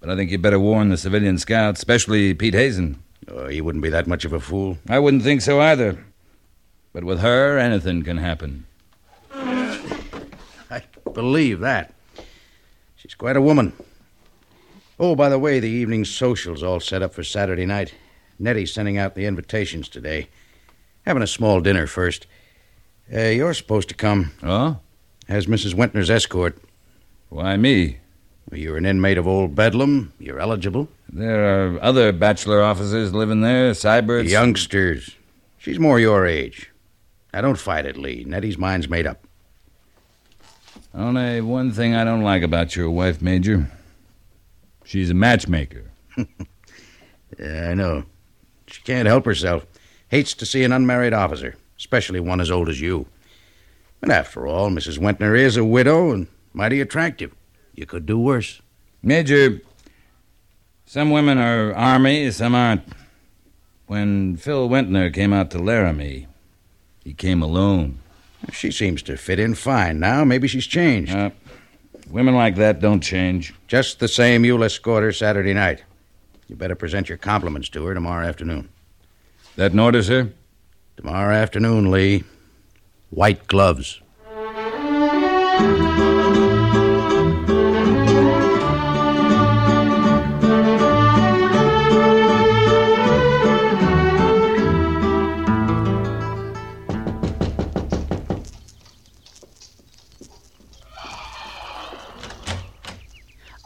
But 0.00 0.10
I 0.10 0.16
think 0.16 0.30
you'd 0.30 0.42
better 0.42 0.60
warn 0.60 0.90
the 0.90 0.98
civilian 0.98 1.38
scouts, 1.38 1.80
especially 1.80 2.34
Pete 2.34 2.52
Hazen. 2.52 3.02
Oh, 3.26 3.46
he 3.46 3.62
wouldn't 3.62 3.82
be 3.82 3.88
that 3.88 4.06
much 4.06 4.26
of 4.26 4.34
a 4.34 4.38
fool. 4.38 4.76
I 4.86 4.98
wouldn't 4.98 5.22
think 5.22 5.40
so 5.40 5.62
either. 5.62 6.04
But 6.92 7.04
with 7.04 7.20
her, 7.20 7.56
anything 7.56 8.02
can 8.02 8.18
happen. 8.18 8.66
I 9.32 10.82
believe 11.14 11.60
that. 11.60 11.94
She's 12.96 13.14
quite 13.14 13.38
a 13.38 13.42
woman. 13.42 13.72
Oh, 15.00 15.16
by 15.16 15.30
the 15.30 15.38
way, 15.38 15.58
the 15.58 15.70
evening 15.70 16.04
social's 16.04 16.62
all 16.62 16.80
set 16.80 17.00
up 17.00 17.14
for 17.14 17.24
Saturday 17.24 17.64
night. 17.64 17.94
Nettie's 18.38 18.74
sending 18.74 18.98
out 18.98 19.14
the 19.14 19.24
invitations 19.24 19.88
today. 19.88 20.28
Having 21.06 21.22
a 21.22 21.26
small 21.26 21.62
dinner 21.62 21.86
first. 21.86 22.26
Uh, 23.14 23.20
you're 23.28 23.54
supposed 23.54 23.88
to 23.90 23.94
come. 23.94 24.32
Oh? 24.42 24.78
As 25.28 25.46
Mrs. 25.46 25.74
Wintner's 25.74 26.10
escort. 26.10 26.56
Why 27.28 27.56
me? 27.56 27.98
Well, 28.50 28.60
you're 28.60 28.76
an 28.76 28.86
inmate 28.86 29.18
of 29.18 29.26
Old 29.28 29.54
Bedlam. 29.54 30.12
You're 30.18 30.40
eligible. 30.40 30.88
There 31.10 31.74
are 31.74 31.82
other 31.82 32.12
bachelor 32.12 32.62
officers 32.62 33.12
living 33.12 33.40
there, 33.40 33.72
Syberts. 33.72 34.28
Youngsters. 34.28 35.16
She's 35.58 35.78
more 35.78 36.00
your 36.00 36.26
age. 36.26 36.70
Now, 37.32 37.42
don't 37.42 37.58
fight 37.58 37.86
it, 37.86 37.96
Lee. 37.96 38.24
Nettie's 38.26 38.58
mind's 38.58 38.88
made 38.88 39.06
up. 39.06 39.26
Only 40.94 41.40
one 41.40 41.72
thing 41.72 41.94
I 41.94 42.04
don't 42.04 42.22
like 42.22 42.42
about 42.42 42.76
your 42.76 42.90
wife, 42.90 43.22
Major. 43.22 43.70
She's 44.84 45.10
a 45.10 45.14
matchmaker. 45.14 45.90
Yeah, 47.38 47.70
I 47.70 47.74
know. 47.74 48.04
She 48.66 48.82
can't 48.82 49.08
help 49.08 49.24
herself. 49.24 49.66
Hates 50.08 50.34
to 50.34 50.44
see 50.46 50.64
an 50.64 50.72
unmarried 50.72 51.14
officer, 51.14 51.56
especially 51.82 52.20
one 52.20 52.40
as 52.40 52.48
old 52.48 52.68
as 52.68 52.80
you. 52.80 53.06
But 54.00 54.10
after 54.10 54.46
all, 54.46 54.70
Mrs. 54.70 55.00
Wentner 55.00 55.36
is 55.36 55.56
a 55.56 55.64
widow 55.64 56.12
and 56.12 56.28
mighty 56.52 56.80
attractive. 56.80 57.34
You 57.74 57.86
could 57.86 58.06
do 58.06 58.20
worse. 58.20 58.62
Major, 59.02 59.60
some 60.86 61.10
women 61.10 61.38
are 61.38 61.74
army, 61.74 62.30
some 62.30 62.54
aren't. 62.54 62.82
When 63.86 64.36
Phil 64.36 64.68
Wentner 64.68 65.12
came 65.12 65.32
out 65.32 65.50
to 65.50 65.58
Laramie, 65.58 66.28
he 67.02 67.14
came 67.14 67.42
alone. 67.42 67.98
She 68.52 68.70
seems 68.70 69.02
to 69.02 69.16
fit 69.16 69.40
in 69.40 69.56
fine 69.56 69.98
now. 69.98 70.24
Maybe 70.24 70.46
she's 70.46 70.68
changed. 70.68 71.12
Uh, 71.12 71.30
women 72.08 72.36
like 72.36 72.54
that 72.56 72.78
don't 72.78 73.00
change. 73.00 73.54
Just 73.66 73.98
the 73.98 74.06
same, 74.06 74.44
you'll 74.44 74.62
escort 74.62 75.02
her 75.02 75.12
Saturday 75.12 75.52
night. 75.52 75.82
You 76.46 76.54
better 76.54 76.76
present 76.76 77.08
your 77.08 77.18
compliments 77.18 77.68
to 77.70 77.84
her 77.86 77.94
tomorrow 77.94 78.24
afternoon. 78.24 78.68
That 79.56 79.76
order, 79.76 80.02
sir? 80.04 80.32
Tomorrow 80.96 81.34
afternoon, 81.34 81.90
Lee. 81.90 82.24
White 83.10 83.46
gloves. 83.46 84.00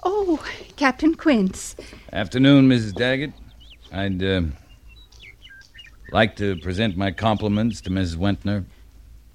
Oh, 0.05 0.45
Captain 0.77 1.15
Quince. 1.15 1.77
Afternoon, 2.13 2.69
Mrs. 2.69 2.95
Daggett. 2.95 3.33
I'd 3.93 4.23
uh, 4.23 4.43
like 6.13 6.37
to 6.37 6.57
present 6.57 6.97
my 6.97 7.11
compliments 7.11 7.81
to 7.83 7.91
Mrs. 7.91 8.17
Wentner. 8.17 8.65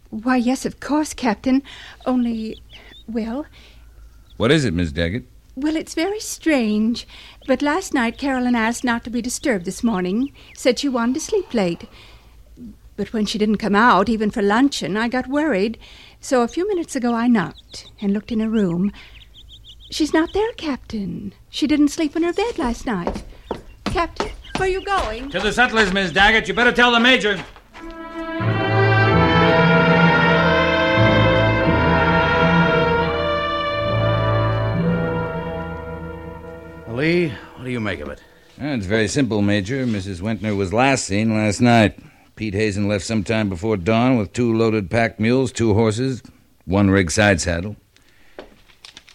Why, 0.10 0.36
yes, 0.38 0.66
of 0.66 0.80
course, 0.80 1.14
Captain. 1.14 1.64
Only, 2.06 2.62
well, 3.08 3.46
What 4.38 4.52
is 4.52 4.66
it, 4.66 4.74
Miss 4.74 4.92
Daggett? 4.92 5.24
well, 5.56 5.76
it's 5.76 5.94
very 5.94 6.20
strange. 6.20 7.06
But 7.46 7.62
last 7.62 7.94
night, 7.94 8.18
Carolyn 8.18 8.56
asked 8.56 8.84
not 8.84 9.04
to 9.04 9.10
be 9.10 9.22
disturbed 9.22 9.66
this 9.66 9.84
morning. 9.84 10.34
Said 10.56 10.80
she 10.80 10.90
wanted 10.90 11.16
to 11.16 11.20
sleep 11.20 11.54
late. 11.54 11.88
But 12.98 13.14
when 13.14 13.26
she 13.26 13.38
didn't 13.38 13.58
come 13.58 13.76
out, 13.76 14.10
even 14.10 14.32
for 14.32 14.42
luncheon, 14.42 14.96
I 14.98 15.08
got 15.08 15.28
worried. 15.28 15.78
So 16.20 16.42
a 16.42 16.48
few 16.48 16.68
minutes 16.68 16.96
ago, 16.96 17.14
I 17.14 17.28
knocked 17.28 17.92
and 18.02 18.14
looked 18.14 18.32
in 18.32 18.40
her 18.40 18.50
room. 18.50 18.92
She's 19.92 20.14
not 20.14 20.34
there, 20.34 20.52
Captain. 20.54 21.34
She 21.50 21.68
didn't 21.68 21.90
sleep 21.90 22.16
in 22.16 22.24
her 22.24 22.34
bed 22.34 22.58
last 22.58 22.86
night. 22.86 23.24
Captain, 23.86 24.30
are 24.62 24.68
you 24.68 24.82
going? 24.82 25.30
To 25.32 25.40
the 25.40 25.52
sutlers, 25.52 25.92
Miss 25.92 26.12
Daggett. 26.12 26.48
You 26.48 26.54
better 26.54 26.72
tell 26.72 26.92
the 26.92 27.00
Major. 27.00 27.44
Lee, 36.88 37.30
what 37.56 37.64
do 37.64 37.72
you 37.72 37.80
make 37.80 38.00
of 38.02 38.10
it? 38.10 38.22
Well, 38.60 38.76
it's 38.76 38.86
very 38.86 39.08
simple, 39.08 39.42
Major. 39.42 39.88
Mrs. 39.88 40.22
Wentner 40.22 40.56
was 40.56 40.72
last 40.72 41.06
seen 41.06 41.34
last 41.34 41.60
night. 41.60 41.98
Pete 42.36 42.54
Hazen 42.54 42.88
left 42.88 43.04
some 43.04 43.24
time 43.24 43.50
before 43.50 43.78
dawn 43.78 44.18
with 44.18 44.34
two 44.34 44.56
loaded 44.56 44.92
pack 44.92 45.20
mules, 45.20 45.52
two 45.52 45.74
horses, 45.74 46.22
one 46.66 46.92
rig 46.92 47.10
side 47.10 47.42
saddle. 47.42 47.76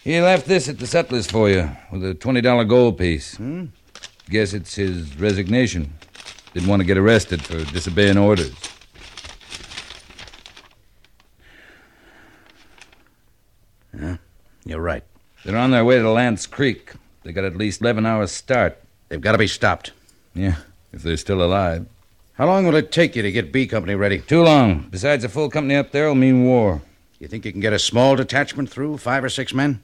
He 0.03 0.19
left 0.19 0.47
this 0.47 0.67
at 0.67 0.79
the 0.79 0.87
sutlers 0.87 1.27
for 1.27 1.49
you 1.49 1.69
with 1.91 2.03
a 2.03 2.13
$20 2.13 2.67
gold 2.67 2.97
piece. 2.97 3.37
Hmm? 3.37 3.67
Guess 4.29 4.53
it's 4.53 4.75
his 4.75 5.17
resignation. 5.17 5.93
Didn't 6.53 6.67
want 6.67 6.81
to 6.81 6.85
get 6.85 6.97
arrested 6.97 7.41
for 7.41 7.63
disobeying 7.71 8.17
orders. 8.17 8.53
Yeah, 13.97 14.17
you're 14.65 14.81
right. 14.81 15.03
They're 15.45 15.55
on 15.55 15.71
their 15.71 15.85
way 15.85 15.99
to 15.99 16.09
Lance 16.09 16.45
Creek. 16.45 16.91
They 17.23 17.31
got 17.31 17.45
at 17.45 17.55
least 17.55 17.81
11 17.81 18.05
hours 18.05 18.31
start. 18.31 18.77
They've 19.07 19.21
got 19.21 19.31
to 19.31 19.37
be 19.37 19.47
stopped. 19.47 19.91
Yeah, 20.33 20.55
if 20.91 21.03
they're 21.03 21.17
still 21.17 21.41
alive. 21.41 21.85
How 22.33 22.45
long 22.45 22.65
will 22.65 22.75
it 22.75 22.91
take 22.91 23.15
you 23.15 23.23
to 23.23 23.31
get 23.31 23.51
B 23.51 23.65
Company 23.65 23.95
ready? 23.95 24.19
Too 24.19 24.43
long. 24.43 24.87
Besides, 24.91 25.23
a 25.23 25.29
full 25.29 25.49
company 25.49 25.75
up 25.75 25.91
there 25.91 26.07
will 26.07 26.15
mean 26.15 26.45
war. 26.45 26.81
You 27.17 27.27
think 27.27 27.45
you 27.45 27.51
can 27.51 27.61
get 27.61 27.73
a 27.73 27.79
small 27.79 28.15
detachment 28.15 28.69
through, 28.69 28.97
five 28.97 29.23
or 29.23 29.29
six 29.29 29.53
men? 29.53 29.81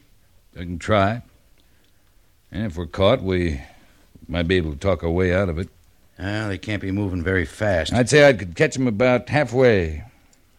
I 0.56 0.60
can 0.60 0.78
try. 0.78 1.24
And 2.52 2.66
if 2.66 2.78
we're 2.78 2.86
caught, 2.86 3.24
we 3.24 3.62
might 4.27 4.48
be 4.48 4.56
able 4.56 4.72
to 4.72 4.77
talk 4.77 5.03
our 5.03 5.10
way 5.10 5.34
out 5.34 5.50
of 5.50 5.58
it. 5.58 5.70
Well, 6.18 6.50
they 6.50 6.58
can't 6.58 6.82
be 6.82 6.92
moving 6.92 7.24
very 7.24 7.46
fast. 7.46 7.94
I'd 7.94 8.10
say 8.10 8.27
I 8.27 8.34
could 8.34 8.56
catch 8.56 8.75
them 8.75 8.88
about 8.88 9.30
halfway. 9.30 10.03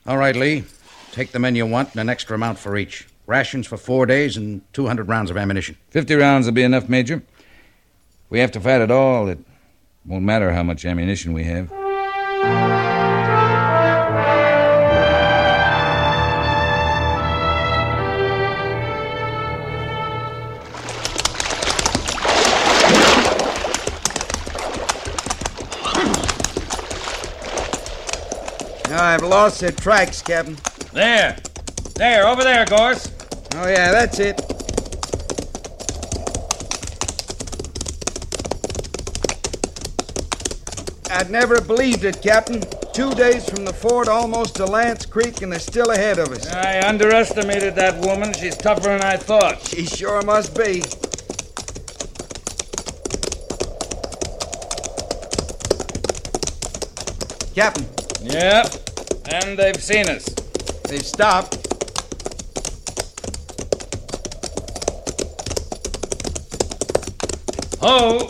All 0.06 0.18
right, 0.18 0.34
Lee. 0.36 0.64
Take 1.12 1.32
the 1.32 1.38
men 1.38 1.54
you 1.54 1.64
want 1.64 1.92
and 1.92 2.00
an 2.00 2.08
extra 2.08 2.34
amount 2.34 2.58
for 2.58 2.76
each. 2.76 3.06
Rations 3.26 3.66
for 3.66 3.76
four 3.76 4.04
days 4.04 4.36
and 4.36 4.60
200 4.74 5.08
rounds 5.08 5.30
of 5.30 5.36
ammunition. 5.36 5.76
Fifty 5.90 6.14
rounds 6.14 6.46
will 6.46 6.52
be 6.52 6.62
enough, 6.62 6.88
Major. 6.88 7.22
We 8.28 8.40
have 8.40 8.50
to 8.52 8.60
fight 8.60 8.80
at 8.80 8.90
all. 8.90 9.28
It 9.28 9.38
won't 10.04 10.24
matter 10.24 10.52
how 10.52 10.62
much 10.62 10.84
ammunition 10.84 11.32
we 11.32 11.44
have. 11.44 11.70
Lost 29.34 29.58
the 29.58 29.72
tracks, 29.72 30.22
Captain. 30.22 30.56
There. 30.92 31.36
There, 31.96 32.28
over 32.28 32.44
there, 32.44 32.64
Gorse. 32.66 33.10
Oh, 33.56 33.66
yeah, 33.68 33.90
that's 33.90 34.20
it. 34.20 34.40
I'd 41.10 41.30
never 41.30 41.60
believed 41.60 42.04
it, 42.04 42.22
Captain. 42.22 42.62
Two 42.92 43.12
days 43.16 43.50
from 43.50 43.64
the 43.64 43.72
fort 43.72 44.06
almost 44.06 44.54
to 44.54 44.66
Lance 44.66 45.04
Creek, 45.04 45.42
and 45.42 45.50
they're 45.50 45.58
still 45.58 45.90
ahead 45.90 46.20
of 46.20 46.28
us. 46.28 46.46
I 46.52 46.86
underestimated 46.86 47.74
that 47.74 47.98
woman. 48.06 48.32
She's 48.34 48.56
tougher 48.56 48.96
than 48.96 49.02
I 49.02 49.16
thought. 49.16 49.60
She 49.66 49.84
sure 49.84 50.22
must 50.22 50.56
be. 50.56 50.80
Captain, 57.52 57.88
Yep. 58.22 58.93
And 59.30 59.58
they've 59.58 59.76
seen 59.82 60.08
us. 60.08 60.24
they've 60.88 61.04
stopped. 61.04 61.56
Ho! 67.80 68.28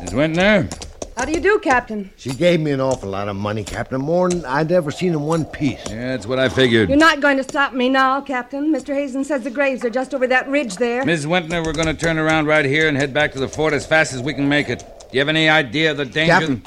Miss 0.00 0.12
Wentner? 0.12 0.70
How 1.16 1.24
do 1.24 1.32
you 1.32 1.40
do, 1.40 1.58
Captain? 1.60 2.10
She 2.16 2.30
gave 2.30 2.60
me 2.60 2.72
an 2.72 2.80
awful 2.80 3.08
lot 3.08 3.28
of 3.28 3.36
money, 3.36 3.62
Captain. 3.62 4.00
More 4.00 4.28
than 4.28 4.44
I'd 4.44 4.72
ever 4.72 4.90
seen 4.90 5.12
in 5.12 5.20
one 5.22 5.44
piece. 5.44 5.80
Yeah, 5.88 6.08
that's 6.08 6.26
what 6.26 6.38
I 6.38 6.48
figured. 6.48 6.88
You're 6.88 6.98
not 6.98 7.20
going 7.20 7.36
to 7.36 7.44
stop 7.44 7.72
me 7.74 7.88
now, 7.88 8.20
Captain. 8.20 8.72
Mr. 8.72 8.94
Hazen 8.94 9.24
says 9.24 9.44
the 9.44 9.50
graves 9.50 9.84
are 9.84 9.90
just 9.90 10.14
over 10.14 10.26
that 10.26 10.48
ridge 10.48 10.76
there. 10.76 11.04
Miss 11.04 11.24
Wentner, 11.26 11.64
we're 11.64 11.72
going 11.74 11.86
to 11.86 11.94
turn 11.94 12.18
around 12.18 12.46
right 12.46 12.64
here 12.64 12.88
and 12.88 12.96
head 12.96 13.14
back 13.14 13.32
to 13.32 13.38
the 13.38 13.48
fort 13.48 13.72
as 13.72 13.86
fast 13.86 14.12
as 14.12 14.20
we 14.22 14.34
can 14.34 14.48
make 14.48 14.68
it. 14.68 14.80
Do 14.80 15.08
you 15.12 15.20
have 15.20 15.28
any 15.28 15.48
idea 15.48 15.92
of 15.92 15.96
the 15.96 16.04
danger? 16.06 16.32
Captain. 16.32 16.62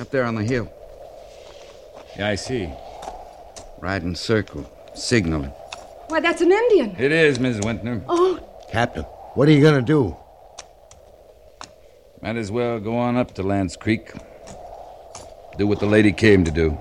Up 0.00 0.10
there 0.10 0.24
on 0.24 0.34
the 0.34 0.42
hill. 0.42 0.72
Yeah, 2.18 2.28
I 2.28 2.34
see. 2.34 2.68
Riding 3.80 4.16
circle. 4.16 4.70
Signaling. 4.94 5.52
Why, 6.08 6.20
that's 6.20 6.40
an 6.40 6.52
Indian. 6.52 6.96
It 6.98 7.12
is, 7.12 7.38
Miss 7.38 7.58
Wentner. 7.58 8.02
Oh, 8.08 8.40
Captain, 8.70 9.04
what 9.34 9.48
are 9.48 9.52
you 9.52 9.60
going 9.60 9.74
to 9.74 9.82
do? 9.82 10.16
Might 12.22 12.36
as 12.36 12.50
well 12.50 12.80
go 12.80 12.96
on 12.96 13.16
up 13.16 13.34
to 13.34 13.42
Lance 13.42 13.76
Creek. 13.76 14.12
Do 15.58 15.66
what 15.66 15.78
the 15.78 15.86
lady 15.86 16.12
came 16.12 16.44
to 16.44 16.50
do. 16.50 16.76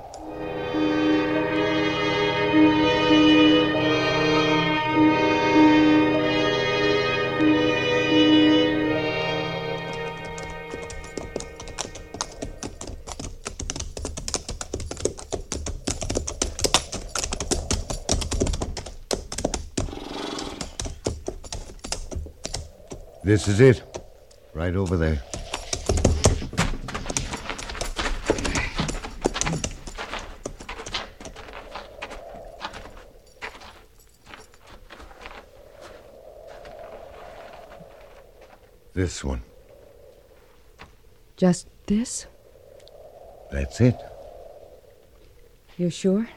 This 23.23 23.47
is 23.47 23.61
it. 23.61 23.81
Right 24.53 24.75
over 24.75 24.97
there. 24.97 25.23
This 38.93 39.23
one. 39.23 39.41
just 41.37 41.67
this? 41.87 42.27
That's 43.51 43.79
it. 43.79 43.95
You're 45.77 45.91
sure? 45.91 46.27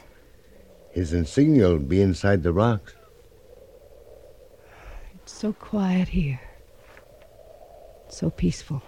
His 0.91 1.13
insignia 1.13 1.69
will 1.69 1.79
be 1.81 2.01
inside 2.01 2.43
the 2.45 2.53
rocks. 2.53 2.95
It's 5.17 5.33
so 5.33 5.53
quiet 5.53 6.09
here. 6.09 6.41
So 8.17 8.31
peaceful. 8.31 8.81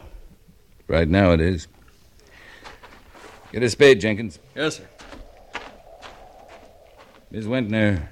Right 0.86 1.06
now 1.06 1.32
it 1.32 1.40
is. 1.42 1.68
Get 3.52 3.62
a 3.62 3.68
spade, 3.68 4.00
Jenkins. 4.00 4.38
Yes, 4.56 4.78
sir. 4.78 4.88
Miss 7.30 7.44
Wentner, 7.44 8.08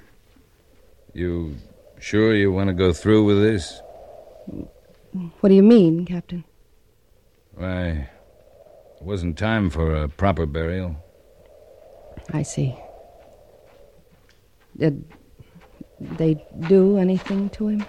you 1.13 1.55
sure 1.99 2.35
you 2.35 2.51
want 2.51 2.67
to 2.67 2.75
go 2.75 2.93
through 2.93 3.23
with 3.23 3.41
this? 3.41 3.81
What 5.39 5.49
do 5.49 5.55
you 5.55 5.63
mean, 5.63 6.05
Captain? 6.05 6.43
Why, 7.55 8.09
it 8.97 9.01
wasn't 9.01 9.39
time 9.39 9.71
for 9.71 9.95
a 9.95 10.07
proper 10.07 10.45
burial. 10.45 10.97
I 12.31 12.43
see. 12.43 12.75
Did 14.77 15.03
they 15.99 16.45
do 16.67 16.99
anything 16.99 17.49
to 17.57 17.69
him? 17.69 17.85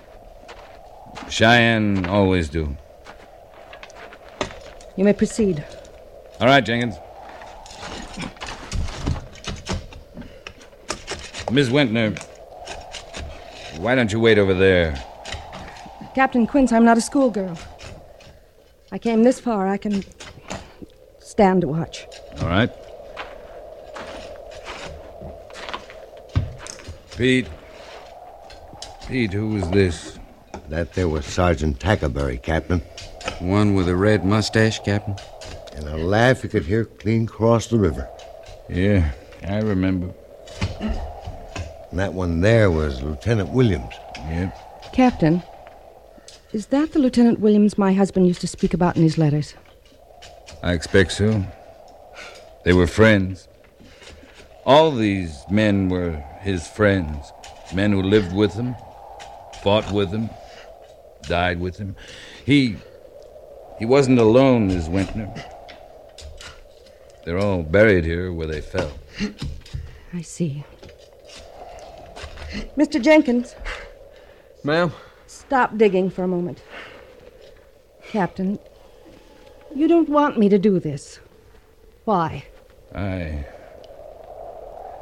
Cheyenne 1.28 2.06
always 2.06 2.48
do. 2.48 2.74
You 4.98 5.04
may 5.04 5.12
proceed. 5.12 5.64
All 6.40 6.48
right, 6.48 6.64
Jenkins. 6.64 6.96
Miss 11.52 11.68
Wentner, 11.68 12.20
why 13.78 13.94
don't 13.94 14.12
you 14.12 14.18
wait 14.18 14.38
over 14.38 14.54
there? 14.54 15.00
Captain 16.16 16.48
Quince, 16.48 16.72
I'm 16.72 16.84
not 16.84 16.98
a 16.98 17.00
schoolgirl. 17.00 17.56
I 18.90 18.98
came 18.98 19.22
this 19.22 19.38
far. 19.38 19.68
I 19.68 19.76
can 19.76 20.02
stand 21.20 21.60
to 21.60 21.68
watch. 21.68 22.04
All 22.40 22.48
right. 22.48 22.72
Pete. 27.16 27.46
Pete, 29.06 29.32
who 29.32 29.50
was 29.50 29.70
this? 29.70 30.18
That 30.68 30.94
there 30.94 31.08
was 31.08 31.24
Sergeant 31.24 31.78
Tackleberry, 31.78 32.42
Captain. 32.42 32.82
One 33.40 33.74
with 33.74 33.88
a 33.88 33.96
red 33.96 34.24
mustache, 34.24 34.80
Captain. 34.80 35.16
And 35.76 35.88
a 35.88 35.96
laugh 35.96 36.42
you 36.42 36.50
could 36.50 36.64
hear 36.64 36.84
clean 36.84 37.24
across 37.24 37.68
the 37.68 37.78
river. 37.78 38.08
Yeah, 38.68 39.12
I 39.46 39.60
remember. 39.60 40.12
And 40.80 41.98
that 41.98 42.12
one 42.12 42.40
there 42.40 42.70
was 42.70 43.02
Lieutenant 43.02 43.50
Williams. 43.50 43.94
Yep. 44.28 44.92
Captain, 44.92 45.42
is 46.52 46.66
that 46.66 46.92
the 46.92 46.98
Lieutenant 46.98 47.40
Williams 47.40 47.78
my 47.78 47.92
husband 47.92 48.26
used 48.26 48.40
to 48.40 48.46
speak 48.48 48.74
about 48.74 48.96
in 48.96 49.02
his 49.02 49.18
letters? 49.18 49.54
I 50.62 50.72
expect 50.72 51.12
so. 51.12 51.44
They 52.64 52.72
were 52.72 52.86
friends. 52.86 53.48
All 54.64 54.90
these 54.90 55.44
men 55.50 55.88
were 55.88 56.12
his 56.40 56.66
friends, 56.66 57.32
men 57.74 57.92
who 57.92 58.02
lived 58.02 58.34
with 58.34 58.54
him, 58.54 58.74
fought 59.62 59.90
with 59.92 60.10
him, 60.10 60.28
died 61.22 61.60
with 61.60 61.78
him. 61.78 61.94
He. 62.44 62.76
He 63.78 63.84
wasn't 63.86 64.18
alone, 64.18 64.68
Miss 64.68 64.88
Wintner. 64.88 65.32
They're 67.24 67.38
all 67.38 67.62
buried 67.62 68.04
here 68.04 68.32
where 68.32 68.46
they 68.46 68.60
fell. 68.60 68.90
I 70.14 70.22
see. 70.22 70.64
Mr. 72.76 73.02
Jenkins. 73.02 73.54
Ma'am? 74.64 74.92
Stop 75.26 75.76
digging 75.76 76.10
for 76.10 76.24
a 76.24 76.28
moment. 76.28 76.62
Captain, 78.10 78.58
you 79.74 79.86
don't 79.86 80.08
want 80.08 80.38
me 80.38 80.48
to 80.48 80.58
do 80.58 80.80
this. 80.80 81.20
Why? 82.04 82.44
I. 82.94 83.44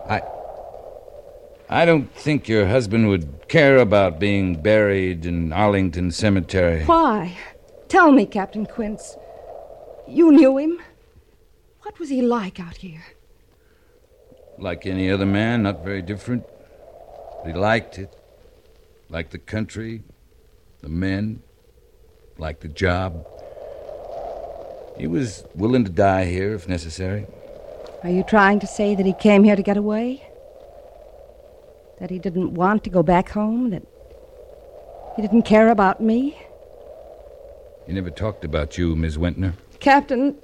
I. 0.08 0.22
I 1.68 1.84
don't 1.84 2.12
think 2.14 2.48
your 2.48 2.66
husband 2.66 3.08
would 3.08 3.48
care 3.48 3.78
about 3.78 4.18
being 4.18 4.60
buried 4.60 5.24
in 5.24 5.52
Arlington 5.52 6.10
Cemetery. 6.10 6.84
Why? 6.84 7.36
Tell 7.88 8.10
me, 8.12 8.26
Captain 8.26 8.66
Quince. 8.66 9.16
You 10.08 10.32
knew 10.32 10.58
him? 10.58 10.80
What 11.82 11.98
was 11.98 12.08
he 12.08 12.22
like 12.22 12.58
out 12.58 12.78
here? 12.78 13.04
Like 14.58 14.86
any 14.86 15.10
other 15.10 15.26
man, 15.26 15.62
not 15.62 15.84
very 15.84 16.02
different. 16.02 16.44
He 17.44 17.52
liked 17.52 17.98
it. 17.98 18.16
Liked 19.08 19.30
the 19.30 19.38
country, 19.38 20.02
the 20.80 20.88
men, 20.88 21.42
liked 22.38 22.62
the 22.62 22.68
job. 22.68 23.24
He 24.98 25.06
was 25.06 25.44
willing 25.54 25.84
to 25.84 25.92
die 25.92 26.24
here 26.24 26.54
if 26.54 26.68
necessary. 26.68 27.26
Are 28.02 28.10
you 28.10 28.24
trying 28.24 28.58
to 28.60 28.66
say 28.66 28.94
that 28.96 29.06
he 29.06 29.12
came 29.12 29.44
here 29.44 29.54
to 29.54 29.62
get 29.62 29.76
away? 29.76 30.26
That 32.00 32.10
he 32.10 32.18
didn't 32.18 32.54
want 32.54 32.82
to 32.84 32.90
go 32.90 33.02
back 33.02 33.28
home? 33.28 33.70
That 33.70 33.84
he 35.14 35.22
didn't 35.22 35.42
care 35.42 35.68
about 35.68 36.00
me? 36.00 36.36
He 37.86 37.92
never 37.92 38.10
talked 38.10 38.44
about 38.44 38.76
you, 38.76 38.96
Miss 38.96 39.16
Wintner. 39.16 39.54
Captain, 39.80 40.36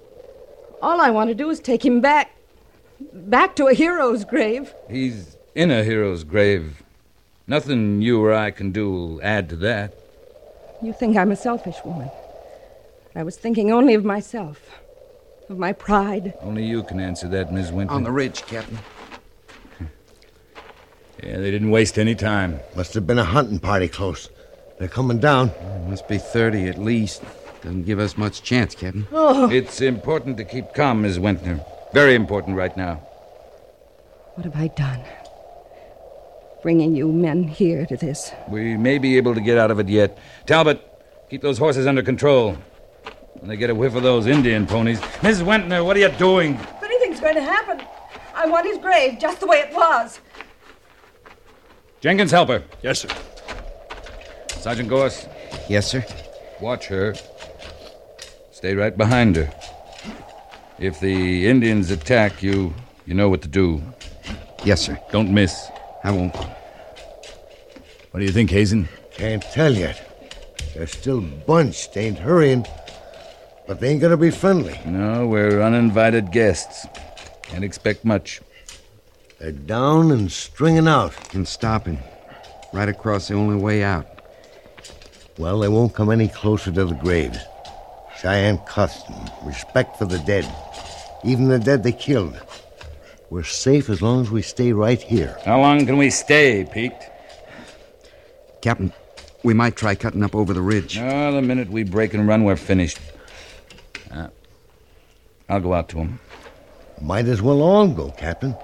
all 0.81 1.01
I 1.01 1.11
want 1.11 1.29
to 1.29 1.35
do 1.35 1.51
is 1.51 1.61
take 1.61 1.85
him 1.85 2.01
back. 2.01 2.31
back 3.13 3.57
to 3.57 3.67
a 3.67 3.75
hero's 3.75 4.25
grave. 4.25 4.73
He's 4.89 5.37
in 5.55 5.71
a 5.71 5.83
hero's 5.83 6.25
grave. 6.25 6.83
Nothing 7.47 8.01
you 8.01 8.23
or 8.23 8.33
I 8.33 8.51
can 8.53 8.71
do 8.71 8.91
will 8.91 9.21
add 9.23 9.49
to 9.51 9.57
that. 9.57 9.95
You 10.81 10.93
think 10.93 11.17
I'm 11.17 11.33
a 11.33 11.37
selfish 11.37 11.77
woman. 11.85 12.11
I 13.15 13.23
was 13.23 13.37
thinking 13.37 13.71
only 13.71 13.95
of 13.95 14.05
myself, 14.05 14.59
of 15.49 15.59
my 15.59 15.73
pride. 15.73 16.35
Only 16.41 16.65
you 16.65 16.83
can 16.83 16.99
answer 17.01 17.29
that, 17.29 17.53
Miss 17.53 17.71
Wintner. 17.71 17.95
On 17.95 18.05
the 18.05 18.13
ridge, 18.13 18.43
Captain. 18.47 18.79
Yeah, 21.23 21.37
they 21.37 21.53
didn't 21.53 21.71
waste 21.71 22.01
any 22.01 22.17
time. 22.17 22.59
Must 22.75 22.95
have 22.95 23.07
been 23.07 23.19
a 23.19 23.25
hunting 23.25 23.61
party 23.61 23.87
close. 23.87 24.29
They're 24.83 24.89
coming 24.89 25.21
down. 25.21 25.53
Must 25.89 26.09
be 26.09 26.19
30 26.19 26.67
at 26.67 26.77
least. 26.77 27.23
Doesn't 27.63 27.85
give 27.85 28.01
us 28.01 28.19
much 28.19 28.43
chance, 28.43 28.75
Captain. 28.75 29.07
Oh. 29.13 29.49
It's 29.49 29.81
important 29.81 30.37
to 30.39 30.45
keep 30.45 30.75
calm, 30.75 31.03
Miss 31.03 31.19
Wintner. 31.19 31.65
Very 31.95 32.17
important 32.17 32.57
right 32.57 32.77
now. 32.77 32.95
What 34.35 34.45
have 34.45 34.57
I 34.57 34.67
done? 34.67 35.05
Bringing 36.65 36.97
you 36.97 37.13
men 37.13 37.45
here 37.45 37.87
to 37.87 37.97
this. 37.97 38.33
We 38.49 38.77
may 38.77 38.99
be 38.99 39.17
able 39.19 39.37
to 39.37 39.41
get 39.41 39.57
out 39.57 39.71
of 39.71 39.79
it 39.79 39.89
yet. 39.89 40.19
Talbot, 40.47 40.85
keep 41.31 41.43
those 41.43 41.59
horses 41.59 41.87
under 41.87 42.03
control. 42.03 42.59
When 43.35 43.49
they 43.49 43.57
get 43.57 43.71
a 43.71 43.75
whiff 43.77 43.95
of 43.95 44.03
those 44.03 44.27
Indian 44.27 44.67
ponies. 44.67 45.01
Miss 45.23 45.43
Wintner, 45.43 45.85
what 45.85 45.97
are 45.97 46.01
you 46.01 46.09
doing? 46.09 46.55
If 46.55 46.83
anything's 46.83 47.21
going 47.21 47.37
to 47.37 47.43
happen, 47.43 47.87
I 48.35 48.47
want 48.47 48.67
his 48.67 48.79
grave 48.79 49.21
just 49.21 49.39
the 49.39 49.47
way 49.47 49.59
it 49.59 49.73
was. 49.73 50.19
Jenkins, 52.01 52.33
help 52.33 52.49
her. 52.49 52.65
Yes, 52.83 53.03
sir. 53.03 53.09
Sergeant 54.63 54.89
Gorse. 54.89 55.27
Yes, 55.69 55.91
sir. 55.91 56.07
Watch 56.61 56.87
her. 56.87 57.17
Stay 58.53 58.77
right 58.77 58.97
behind 58.97 59.35
her. 59.35 59.53
If 60.79 61.01
the 61.01 61.49
Indians 61.49 61.91
attack 61.91 62.45
you, 62.45 62.73
you 63.05 63.15
know 63.15 63.29
what 63.29 63.43
to 63.43 63.49
do. 63.49 63.83
Yes, 64.65 64.83
sir. 64.83 65.01
Don't 65.11 65.35
miss. 65.35 65.67
I 66.05 66.13
won't. 66.13 66.37
What 66.37 68.21
do 68.21 68.25
you 68.25 68.31
think, 68.31 68.51
Hazen? 68.51 68.89
Can't 69.11 69.43
tell 69.43 69.73
yet. 69.73 69.99
They're 70.75 70.87
still 70.87 71.21
bunched, 71.21 71.97
ain't 71.97 72.21
hurrying. 72.21 72.65
But 73.67 73.81
they 73.81 73.89
ain't 73.89 74.01
gonna 74.01 74.17
be 74.17 74.31
friendly. 74.31 74.79
No, 74.87 75.27
we're 75.27 75.61
uninvited 75.61 76.31
guests. 76.31 76.87
Can't 77.43 77.65
expect 77.65 78.05
much. 78.05 78.41
They're 79.41 79.51
down 79.51 80.13
and 80.13 80.31
stringing 80.31 80.87
out. 80.87 81.35
And 81.35 81.49
stopping. 81.49 81.99
Right 82.73 82.89
across 82.89 83.27
the 83.27 83.35
only 83.35 83.57
way 83.57 83.83
out. 83.83 84.07
Well, 85.39 85.61
they 85.61 85.69
won't 85.69 85.95
come 85.95 86.11
any 86.11 86.29
closer 86.29 86.71
to 86.73 86.85
the 86.85 86.95
graves. 86.95 87.39
Cheyenne 88.21 88.59
custom, 88.59 89.15
respect 89.45 89.97
for 89.97 90.05
the 90.05 90.19
dead, 90.21 90.47
even 91.25 91.49
the 91.49 91.59
dead 91.59 91.83
they 91.83 91.93
killed. 91.93 92.41
We're 93.31 93.43
safe 93.43 93.89
as 93.89 94.03
long 94.03 94.21
as 94.21 94.31
we 94.31 94.43
stay 94.43 94.73
right 94.73 95.01
here. 95.01 95.39
How 95.45 95.61
long 95.61 95.87
can 95.87 95.97
we 95.97 96.11
stay, 96.11 96.65
Pete? 96.71 96.93
Captain, 98.61 98.93
we 99.43 99.55
might 99.55 99.75
try 99.75 99.95
cutting 99.95 100.23
up 100.23 100.35
over 100.35 100.53
the 100.53 100.61
ridge. 100.61 100.99
Oh, 100.99 101.33
the 101.33 101.43
minute 101.43 101.71
we 101.71 101.83
break 101.83 102.13
and 102.15 102.29
run, 102.29 102.45
we're 102.45 102.57
finished. 102.57 102.99
Uh, 104.11 104.29
I'll 105.49 105.61
go 105.61 105.73
out 105.73 105.89
to 105.91 105.99
him. 105.99 106.21
Might 107.01 107.27
as 107.27 107.41
well 107.43 107.63
all 107.63 107.89
go, 107.89 108.11
Captain. 108.11 108.55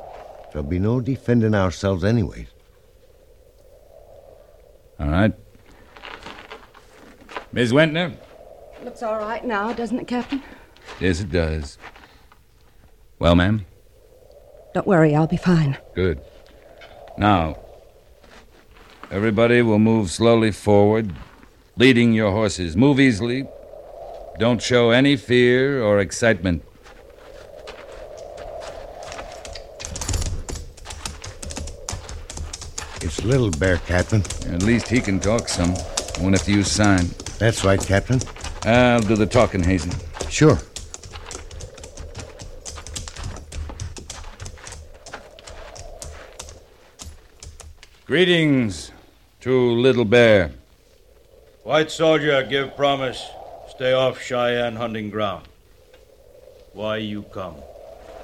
There'll 0.53 0.69
be 0.69 0.79
no 0.79 1.01
defending 1.01 1.55
ourselves 1.55 2.05
anyways. 2.05 2.47
All 5.01 5.09
right. 5.09 5.35
Miss 7.53 7.73
Wentner? 7.73 8.15
Looks 8.85 9.03
all 9.03 9.19
right 9.19 9.45
now, 9.45 9.73
doesn't 9.73 9.99
it, 9.99 10.07
Captain? 10.07 10.43
Yes, 11.01 11.21
it 11.21 11.31
does. 11.31 11.79
Well, 13.19 13.35
ma'am? 13.35 13.67
Don't 14.75 14.87
worry, 14.87 15.15
I'll 15.15 15.27
be 15.27 15.37
fine. 15.37 15.79
Good. 15.95 16.21
Now, 17.17 17.59
everybody 19.11 19.63
will 19.63 19.79
move 19.79 20.11
slowly 20.11 20.53
forward, 20.53 21.13
leading 21.77 22.13
your 22.13 22.31
horses. 22.31 22.77
Move 22.77 23.01
easily. 23.01 23.49
Don't 24.39 24.63
show 24.63 24.91
any 24.91 25.17
fear 25.17 25.83
or 25.83 25.99
excitement. 25.99 26.63
It's 33.01 33.25
Little 33.25 33.51
Bear, 33.51 33.79
Captain. 33.79 34.21
At 34.53 34.63
least 34.63 34.89
he 34.89 35.01
can 35.01 35.19
talk 35.19 35.49
some. 35.49 35.75
Won't 36.21 36.37
have 36.37 36.45
to 36.45 36.53
use 36.53 36.71
sign. 36.71 37.09
That's 37.39 37.65
right, 37.65 37.81
Captain. 37.81 38.21
I'll 38.65 39.01
do 39.01 39.15
the 39.15 39.27
talking, 39.27 39.63
Hazen. 39.63 39.93
Sure. 40.29 40.59
Greetings 48.07 48.91
to 49.41 49.71
Little 49.73 50.05
Bear. 50.05 50.51
White 51.63 51.91
soldier, 51.91 52.43
give 52.43 52.75
promise. 52.75 53.25
Stay 53.69 53.93
off 53.93 54.21
Cheyenne 54.21 54.75
hunting 54.75 55.09
ground. 55.09 55.47
Why 56.73 56.97
you 56.97 57.23
come? 57.23 57.55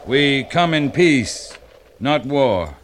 We 0.07 0.44
come 0.44 0.74
in 0.74 0.90
peace, 0.90 1.57
not 2.00 2.27
war. 2.27 2.77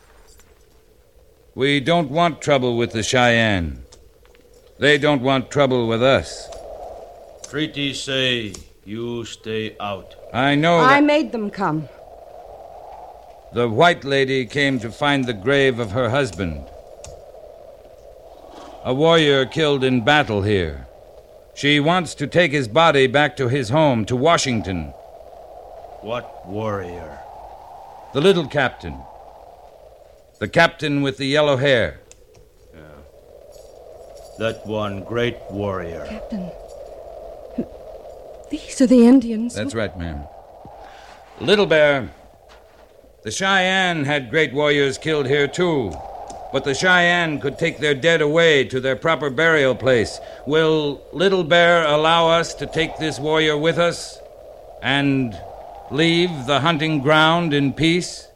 We 1.54 1.80
don't 1.80 2.10
want 2.10 2.40
trouble 2.40 2.76
with 2.76 2.92
the 2.92 3.02
Cheyenne. 3.02 3.84
They 4.80 4.96
don't 4.96 5.20
want 5.20 5.50
trouble 5.50 5.86
with 5.86 6.02
us. 6.02 6.48
Treaties 7.50 8.02
say 8.02 8.54
you 8.86 9.26
stay 9.26 9.76
out. 9.78 10.14
I 10.32 10.54
know 10.54 10.78
I 10.78 11.02
made 11.02 11.32
them 11.32 11.50
come. 11.50 11.90
the 13.52 13.68
white 13.68 14.04
lady 14.04 14.46
came 14.46 14.78
to 14.80 14.90
find 14.90 15.26
the 15.26 15.34
grave 15.34 15.78
of 15.78 15.90
her 15.90 16.08
husband. 16.08 16.64
A 18.82 18.94
warrior 18.94 19.44
killed 19.44 19.84
in 19.84 20.02
battle 20.02 20.40
here. 20.40 20.86
She 21.54 21.78
wants 21.78 22.14
to 22.14 22.26
take 22.26 22.52
his 22.52 22.66
body 22.66 23.06
back 23.06 23.36
to 23.36 23.48
his 23.48 23.68
home, 23.68 24.06
to 24.06 24.16
Washington. 24.16 24.94
What 26.00 26.48
warrior? 26.48 27.18
The 28.14 28.22
little 28.22 28.46
captain. 28.46 28.96
The 30.38 30.48
captain 30.48 31.02
with 31.02 31.18
the 31.18 31.26
yellow 31.26 31.58
hair. 31.58 32.00
That 34.40 34.66
one 34.66 35.04
great 35.04 35.36
warrior. 35.50 36.06
Captain. 36.08 36.50
These 38.50 38.80
are 38.80 38.86
the 38.86 39.06
Indians. 39.06 39.54
That's 39.54 39.74
right, 39.74 39.94
ma'am. 39.98 40.22
Little 41.42 41.66
Bear, 41.66 42.08
the 43.22 43.30
Cheyenne 43.30 44.06
had 44.06 44.30
great 44.30 44.54
warriors 44.54 44.96
killed 44.96 45.26
here, 45.26 45.46
too. 45.46 45.92
But 46.54 46.64
the 46.64 46.72
Cheyenne 46.72 47.38
could 47.38 47.58
take 47.58 47.80
their 47.80 47.94
dead 47.94 48.22
away 48.22 48.64
to 48.64 48.80
their 48.80 48.96
proper 48.96 49.28
burial 49.28 49.74
place. 49.74 50.18
Will 50.46 51.02
Little 51.12 51.44
Bear 51.44 51.84
allow 51.84 52.30
us 52.30 52.54
to 52.54 52.66
take 52.66 52.96
this 52.96 53.20
warrior 53.20 53.58
with 53.58 53.76
us 53.76 54.20
and 54.82 55.38
leave 55.90 56.46
the 56.46 56.60
hunting 56.60 57.00
ground 57.00 57.52
in 57.52 57.74
peace? 57.74 58.29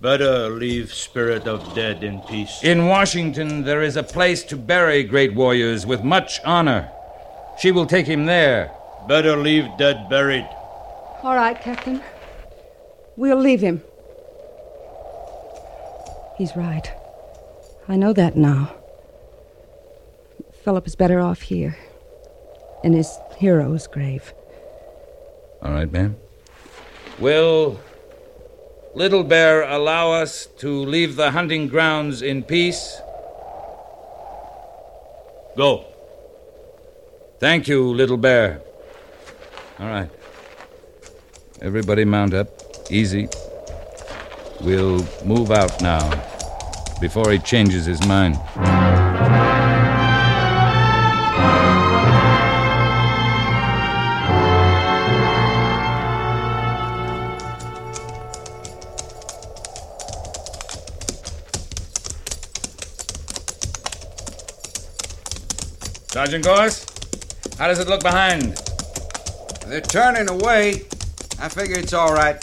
Better 0.00 0.48
leave 0.48 0.94
spirit 0.94 1.46
of 1.46 1.74
dead 1.74 2.02
in 2.02 2.20
peace. 2.20 2.60
In 2.62 2.86
Washington, 2.86 3.64
there 3.64 3.82
is 3.82 3.96
a 3.96 4.02
place 4.02 4.42
to 4.44 4.56
bury 4.56 5.04
great 5.04 5.34
warriors 5.34 5.84
with 5.84 6.02
much 6.02 6.40
honor. 6.42 6.90
She 7.58 7.70
will 7.70 7.84
take 7.84 8.06
him 8.06 8.24
there. 8.24 8.72
Better 9.06 9.36
leave 9.36 9.66
dead 9.76 10.08
buried. 10.08 10.48
All 11.22 11.34
right, 11.34 11.60
Captain. 11.60 12.02
We'll 13.16 13.36
leave 13.36 13.60
him. 13.60 13.82
He's 16.38 16.56
right. 16.56 16.90
I 17.86 17.96
know 17.96 18.14
that 18.14 18.36
now. 18.36 18.74
Philip 20.64 20.86
is 20.86 20.96
better 20.96 21.20
off 21.20 21.42
here, 21.42 21.76
in 22.82 22.94
his 22.94 23.18
hero's 23.36 23.86
grave. 23.86 24.32
All 25.62 25.72
right, 25.72 25.92
ma'am. 25.92 26.16
Will 27.18 27.78
Little 28.94 29.22
Bear 29.22 29.62
allow 29.62 30.10
us 30.10 30.46
to 30.58 30.68
leave 30.68 31.14
the 31.14 31.30
hunting 31.30 31.68
grounds 31.68 32.22
in 32.22 32.42
peace? 32.42 33.00
Go. 35.56 35.84
Thank 37.38 37.68
you, 37.68 37.88
Little 37.94 38.16
Bear. 38.16 38.60
All 39.78 39.86
right. 39.86 40.10
Everybody 41.62 42.04
mount 42.04 42.34
up. 42.34 42.48
Easy. 42.90 43.28
We'll 44.60 45.06
move 45.24 45.52
out 45.52 45.80
now 45.80 46.02
before 47.00 47.30
he 47.30 47.38
changes 47.38 47.86
his 47.86 48.04
mind. 48.06 48.38
Sergeant 66.30 66.44
Gorse, 66.44 66.86
how 67.58 67.66
does 67.66 67.80
it 67.80 67.88
look 67.88 68.02
behind? 68.02 68.56
They're 69.66 69.80
turning 69.80 70.30
away. 70.30 70.82
I 71.40 71.48
figure 71.48 71.76
it's 71.76 71.92
all 71.92 72.14
right. 72.14 72.38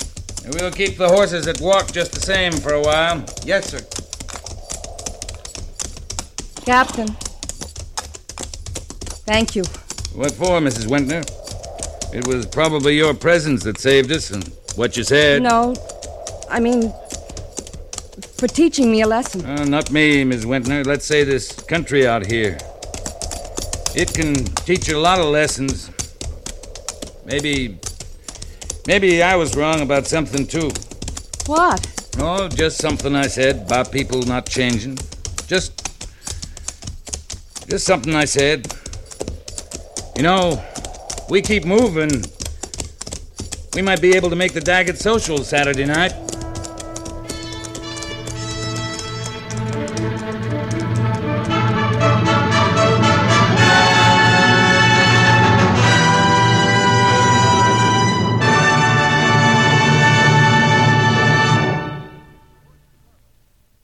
We'll 0.55 0.71
keep 0.71 0.97
the 0.97 1.07
horses 1.07 1.47
at 1.47 1.61
walk 1.61 1.93
just 1.93 2.11
the 2.11 2.19
same 2.19 2.51
for 2.51 2.73
a 2.73 2.81
while. 2.81 3.23
Yes, 3.45 3.69
sir. 3.69 3.79
Captain. 6.65 7.07
Thank 9.25 9.55
you. 9.55 9.63
What 10.13 10.33
for, 10.33 10.59
Mrs. 10.59 10.87
Wentner? 10.87 11.23
It 12.13 12.27
was 12.27 12.45
probably 12.45 12.97
your 12.97 13.13
presence 13.13 13.63
that 13.63 13.79
saved 13.79 14.11
us 14.11 14.31
and 14.31 14.53
what 14.75 14.97
you 14.97 15.05
said. 15.05 15.43
No, 15.43 15.73
I 16.49 16.59
mean, 16.59 16.91
for 18.35 18.49
teaching 18.49 18.91
me 18.91 18.99
a 18.99 19.07
lesson. 19.07 19.45
Uh, 19.45 19.63
not 19.63 19.91
me, 19.91 20.25
Miss 20.25 20.43
Wentner. 20.43 20.85
Let's 20.85 21.05
say 21.05 21.23
this 21.23 21.53
country 21.53 22.05
out 22.05 22.25
here. 22.25 22.57
It 23.99 24.13
can 24.13 24.35
teach 24.67 24.87
you 24.87 24.95
a 24.95 24.99
lot 24.99 25.19
of 25.19 25.25
lessons. 25.25 25.89
Maybe. 27.25 27.79
Maybe 28.85 29.23
I 29.23 29.35
was 29.35 29.55
wrong 29.55 29.81
about 29.81 30.05
something, 30.05 30.45
too. 30.45 30.69
What? 31.47 31.81
Oh, 32.19 32.47
just 32.47 32.77
something 32.77 33.15
I 33.15 33.25
said 33.25 33.63
about 33.63 33.91
people 33.91 34.21
not 34.21 34.45
changing. 34.45 34.99
Just. 35.47 35.71
Just 37.67 37.87
something 37.87 38.13
I 38.13 38.25
said. 38.25 38.71
You 40.15 40.21
know, 40.21 40.63
we 41.27 41.41
keep 41.41 41.65
moving. 41.65 42.23
We 43.73 43.81
might 43.81 43.99
be 43.99 44.15
able 44.15 44.29
to 44.29 44.35
make 44.35 44.53
the 44.53 44.61
Daggett 44.61 44.99
Social 44.99 45.39
Saturday 45.39 45.85
night. 45.85 46.26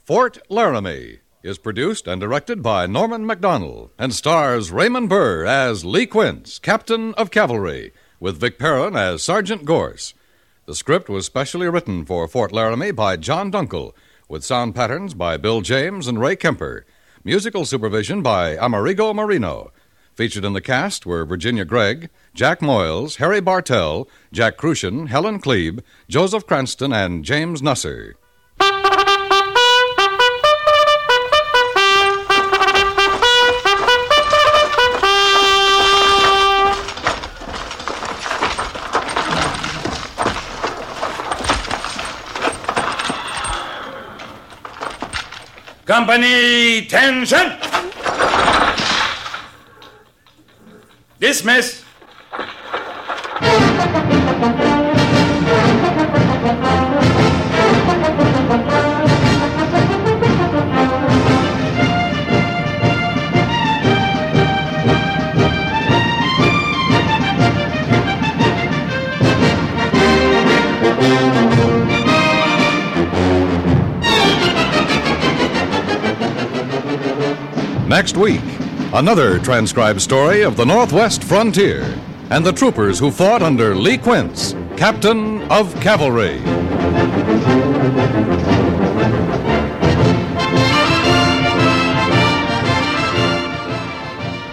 Fort 0.05 0.37
Laramie 0.49 1.19
is 1.43 1.57
produced 1.57 2.09
and 2.09 2.19
directed 2.19 2.61
by 2.61 2.85
Norman 2.85 3.25
Macdonnell 3.25 3.91
and 3.97 4.13
stars 4.13 4.69
Raymond 4.69 5.07
Burr 5.07 5.45
as 5.45 5.85
Lee 5.85 6.05
Quince, 6.05 6.59
Captain 6.59 7.13
of 7.13 7.31
Cavalry, 7.31 7.93
with 8.19 8.37
Vic 8.37 8.59
Perrin 8.59 8.97
as 8.97 9.23
Sergeant 9.23 9.63
Gorse. 9.63 10.13
The 10.65 10.75
script 10.75 11.07
was 11.07 11.25
specially 11.25 11.69
written 11.69 12.03
for 12.03 12.27
Fort 12.27 12.51
Laramie 12.51 12.91
by 12.91 13.15
John 13.15 13.49
Dunkel, 13.49 13.93
with 14.27 14.43
sound 14.43 14.75
patterns 14.75 15.13
by 15.13 15.37
Bill 15.37 15.61
James 15.61 16.05
and 16.05 16.19
Ray 16.19 16.35
Kemper. 16.35 16.85
Musical 17.23 17.63
supervision 17.63 18.21
by 18.21 18.57
Amerigo 18.57 19.13
Marino. 19.13 19.71
Featured 20.15 20.43
in 20.43 20.51
the 20.51 20.59
cast 20.59 21.05
were 21.05 21.25
Virginia 21.25 21.63
Gregg, 21.63 22.09
Jack 22.33 22.59
Moyles, 22.59 23.19
Harry 23.19 23.39
Bartell, 23.39 24.09
Jack 24.33 24.57
Kruschen, 24.57 25.07
Helen 25.07 25.39
Kleeb, 25.39 25.81
Joseph 26.09 26.45
Cranston, 26.45 26.91
and 26.91 27.23
James 27.23 27.61
Nusser. 27.61 28.15
Company, 45.86 46.86
tension! 46.86 47.58
Dismiss! 51.19 51.84
Next 78.13 78.21
week, 78.21 78.60
another 78.93 79.39
transcribed 79.39 79.99
story 79.99 80.43
of 80.43 80.56
the 80.56 80.65
Northwest 80.65 81.23
frontier 81.23 81.97
and 82.30 82.45
the 82.45 82.52
troopers 82.52 82.99
who 82.99 83.10
fought 83.10 83.41
under 83.41 83.73
Lee 83.73 83.97
Quince, 83.97 84.54
Captain 84.78 85.41
of 85.52 85.73
Cavalry. 85.82 86.38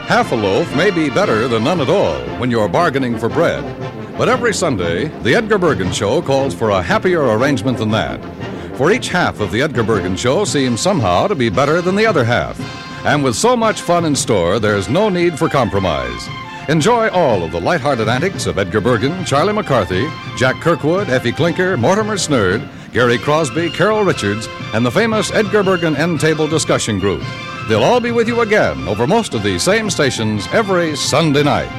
Half 0.09 0.33
a 0.33 0.37
loaf 0.37 0.75
may 0.75 0.91
be 0.91 1.11
better 1.11 1.47
than 1.47 1.65
none 1.65 1.83
at 1.83 1.91
all 1.91 2.19
when 2.39 2.51
you're 2.51 2.67
bargaining 2.67 3.19
for 3.19 3.29
bread. 3.29 3.63
But 4.17 4.31
every 4.31 4.55
Sunday, 4.55 5.09
the 5.21 5.35
Edgar 5.35 5.59
Bergen 5.59 5.93
Show 5.93 6.23
calls 6.23 6.55
for 6.55 6.71
a 6.71 6.81
happier 6.81 7.37
arrangement 7.37 7.77
than 7.77 7.91
that. 7.91 8.25
For 8.79 8.91
each 8.91 9.09
half 9.09 9.41
of 9.41 9.53
the 9.53 9.61
Edgar 9.61 9.83
Bergen 9.83 10.17
Show 10.17 10.47
seems 10.47 10.81
somehow 10.81 11.27
to 11.27 11.35
be 11.35 11.51
better 11.51 11.83
than 11.83 11.95
the 11.95 12.07
other 12.07 12.25
half. 12.25 12.80
And 13.05 13.25
with 13.25 13.35
so 13.35 13.57
much 13.57 13.81
fun 13.81 14.05
in 14.05 14.15
store, 14.15 14.59
there's 14.59 14.91
no 14.91 15.09
need 15.09 15.39
for 15.39 15.49
compromise. 15.49 16.29
Enjoy 16.69 17.09
all 17.09 17.43
of 17.43 17.51
the 17.51 17.61
lighthearted 17.61 18.09
antics 18.09 18.47
of 18.47 18.59
Edgar 18.59 18.83
Bergen, 18.83 19.25
Charlie 19.25 19.55
McCarthy, 19.55 20.07
Jack 20.37 20.57
Kirkwood, 20.61 21.09
Effie 21.09 21.33
Klinker, 21.33 21.79
Mortimer 21.79 22.17
Snerd, 22.17 22.69
Gary 22.93 23.17
Crosby, 23.17 23.71
Carol 23.71 24.05
Richards, 24.05 24.47
and 24.75 24.85
the 24.85 24.91
famous 24.91 25.33
Edgar 25.33 25.63
Bergen 25.63 25.97
End 25.97 26.21
Table 26.21 26.47
Discussion 26.47 26.99
Group. 26.99 27.23
They'll 27.69 27.83
all 27.83 28.01
be 28.01 28.13
with 28.13 28.29
you 28.29 28.43
again 28.43 28.87
over 28.87 29.07
most 29.07 29.33
of 29.33 29.43
these 29.43 29.63
same 29.63 29.89
stations 29.89 30.47
every 30.53 30.95
Sunday 30.95 31.43
night. 31.43 31.71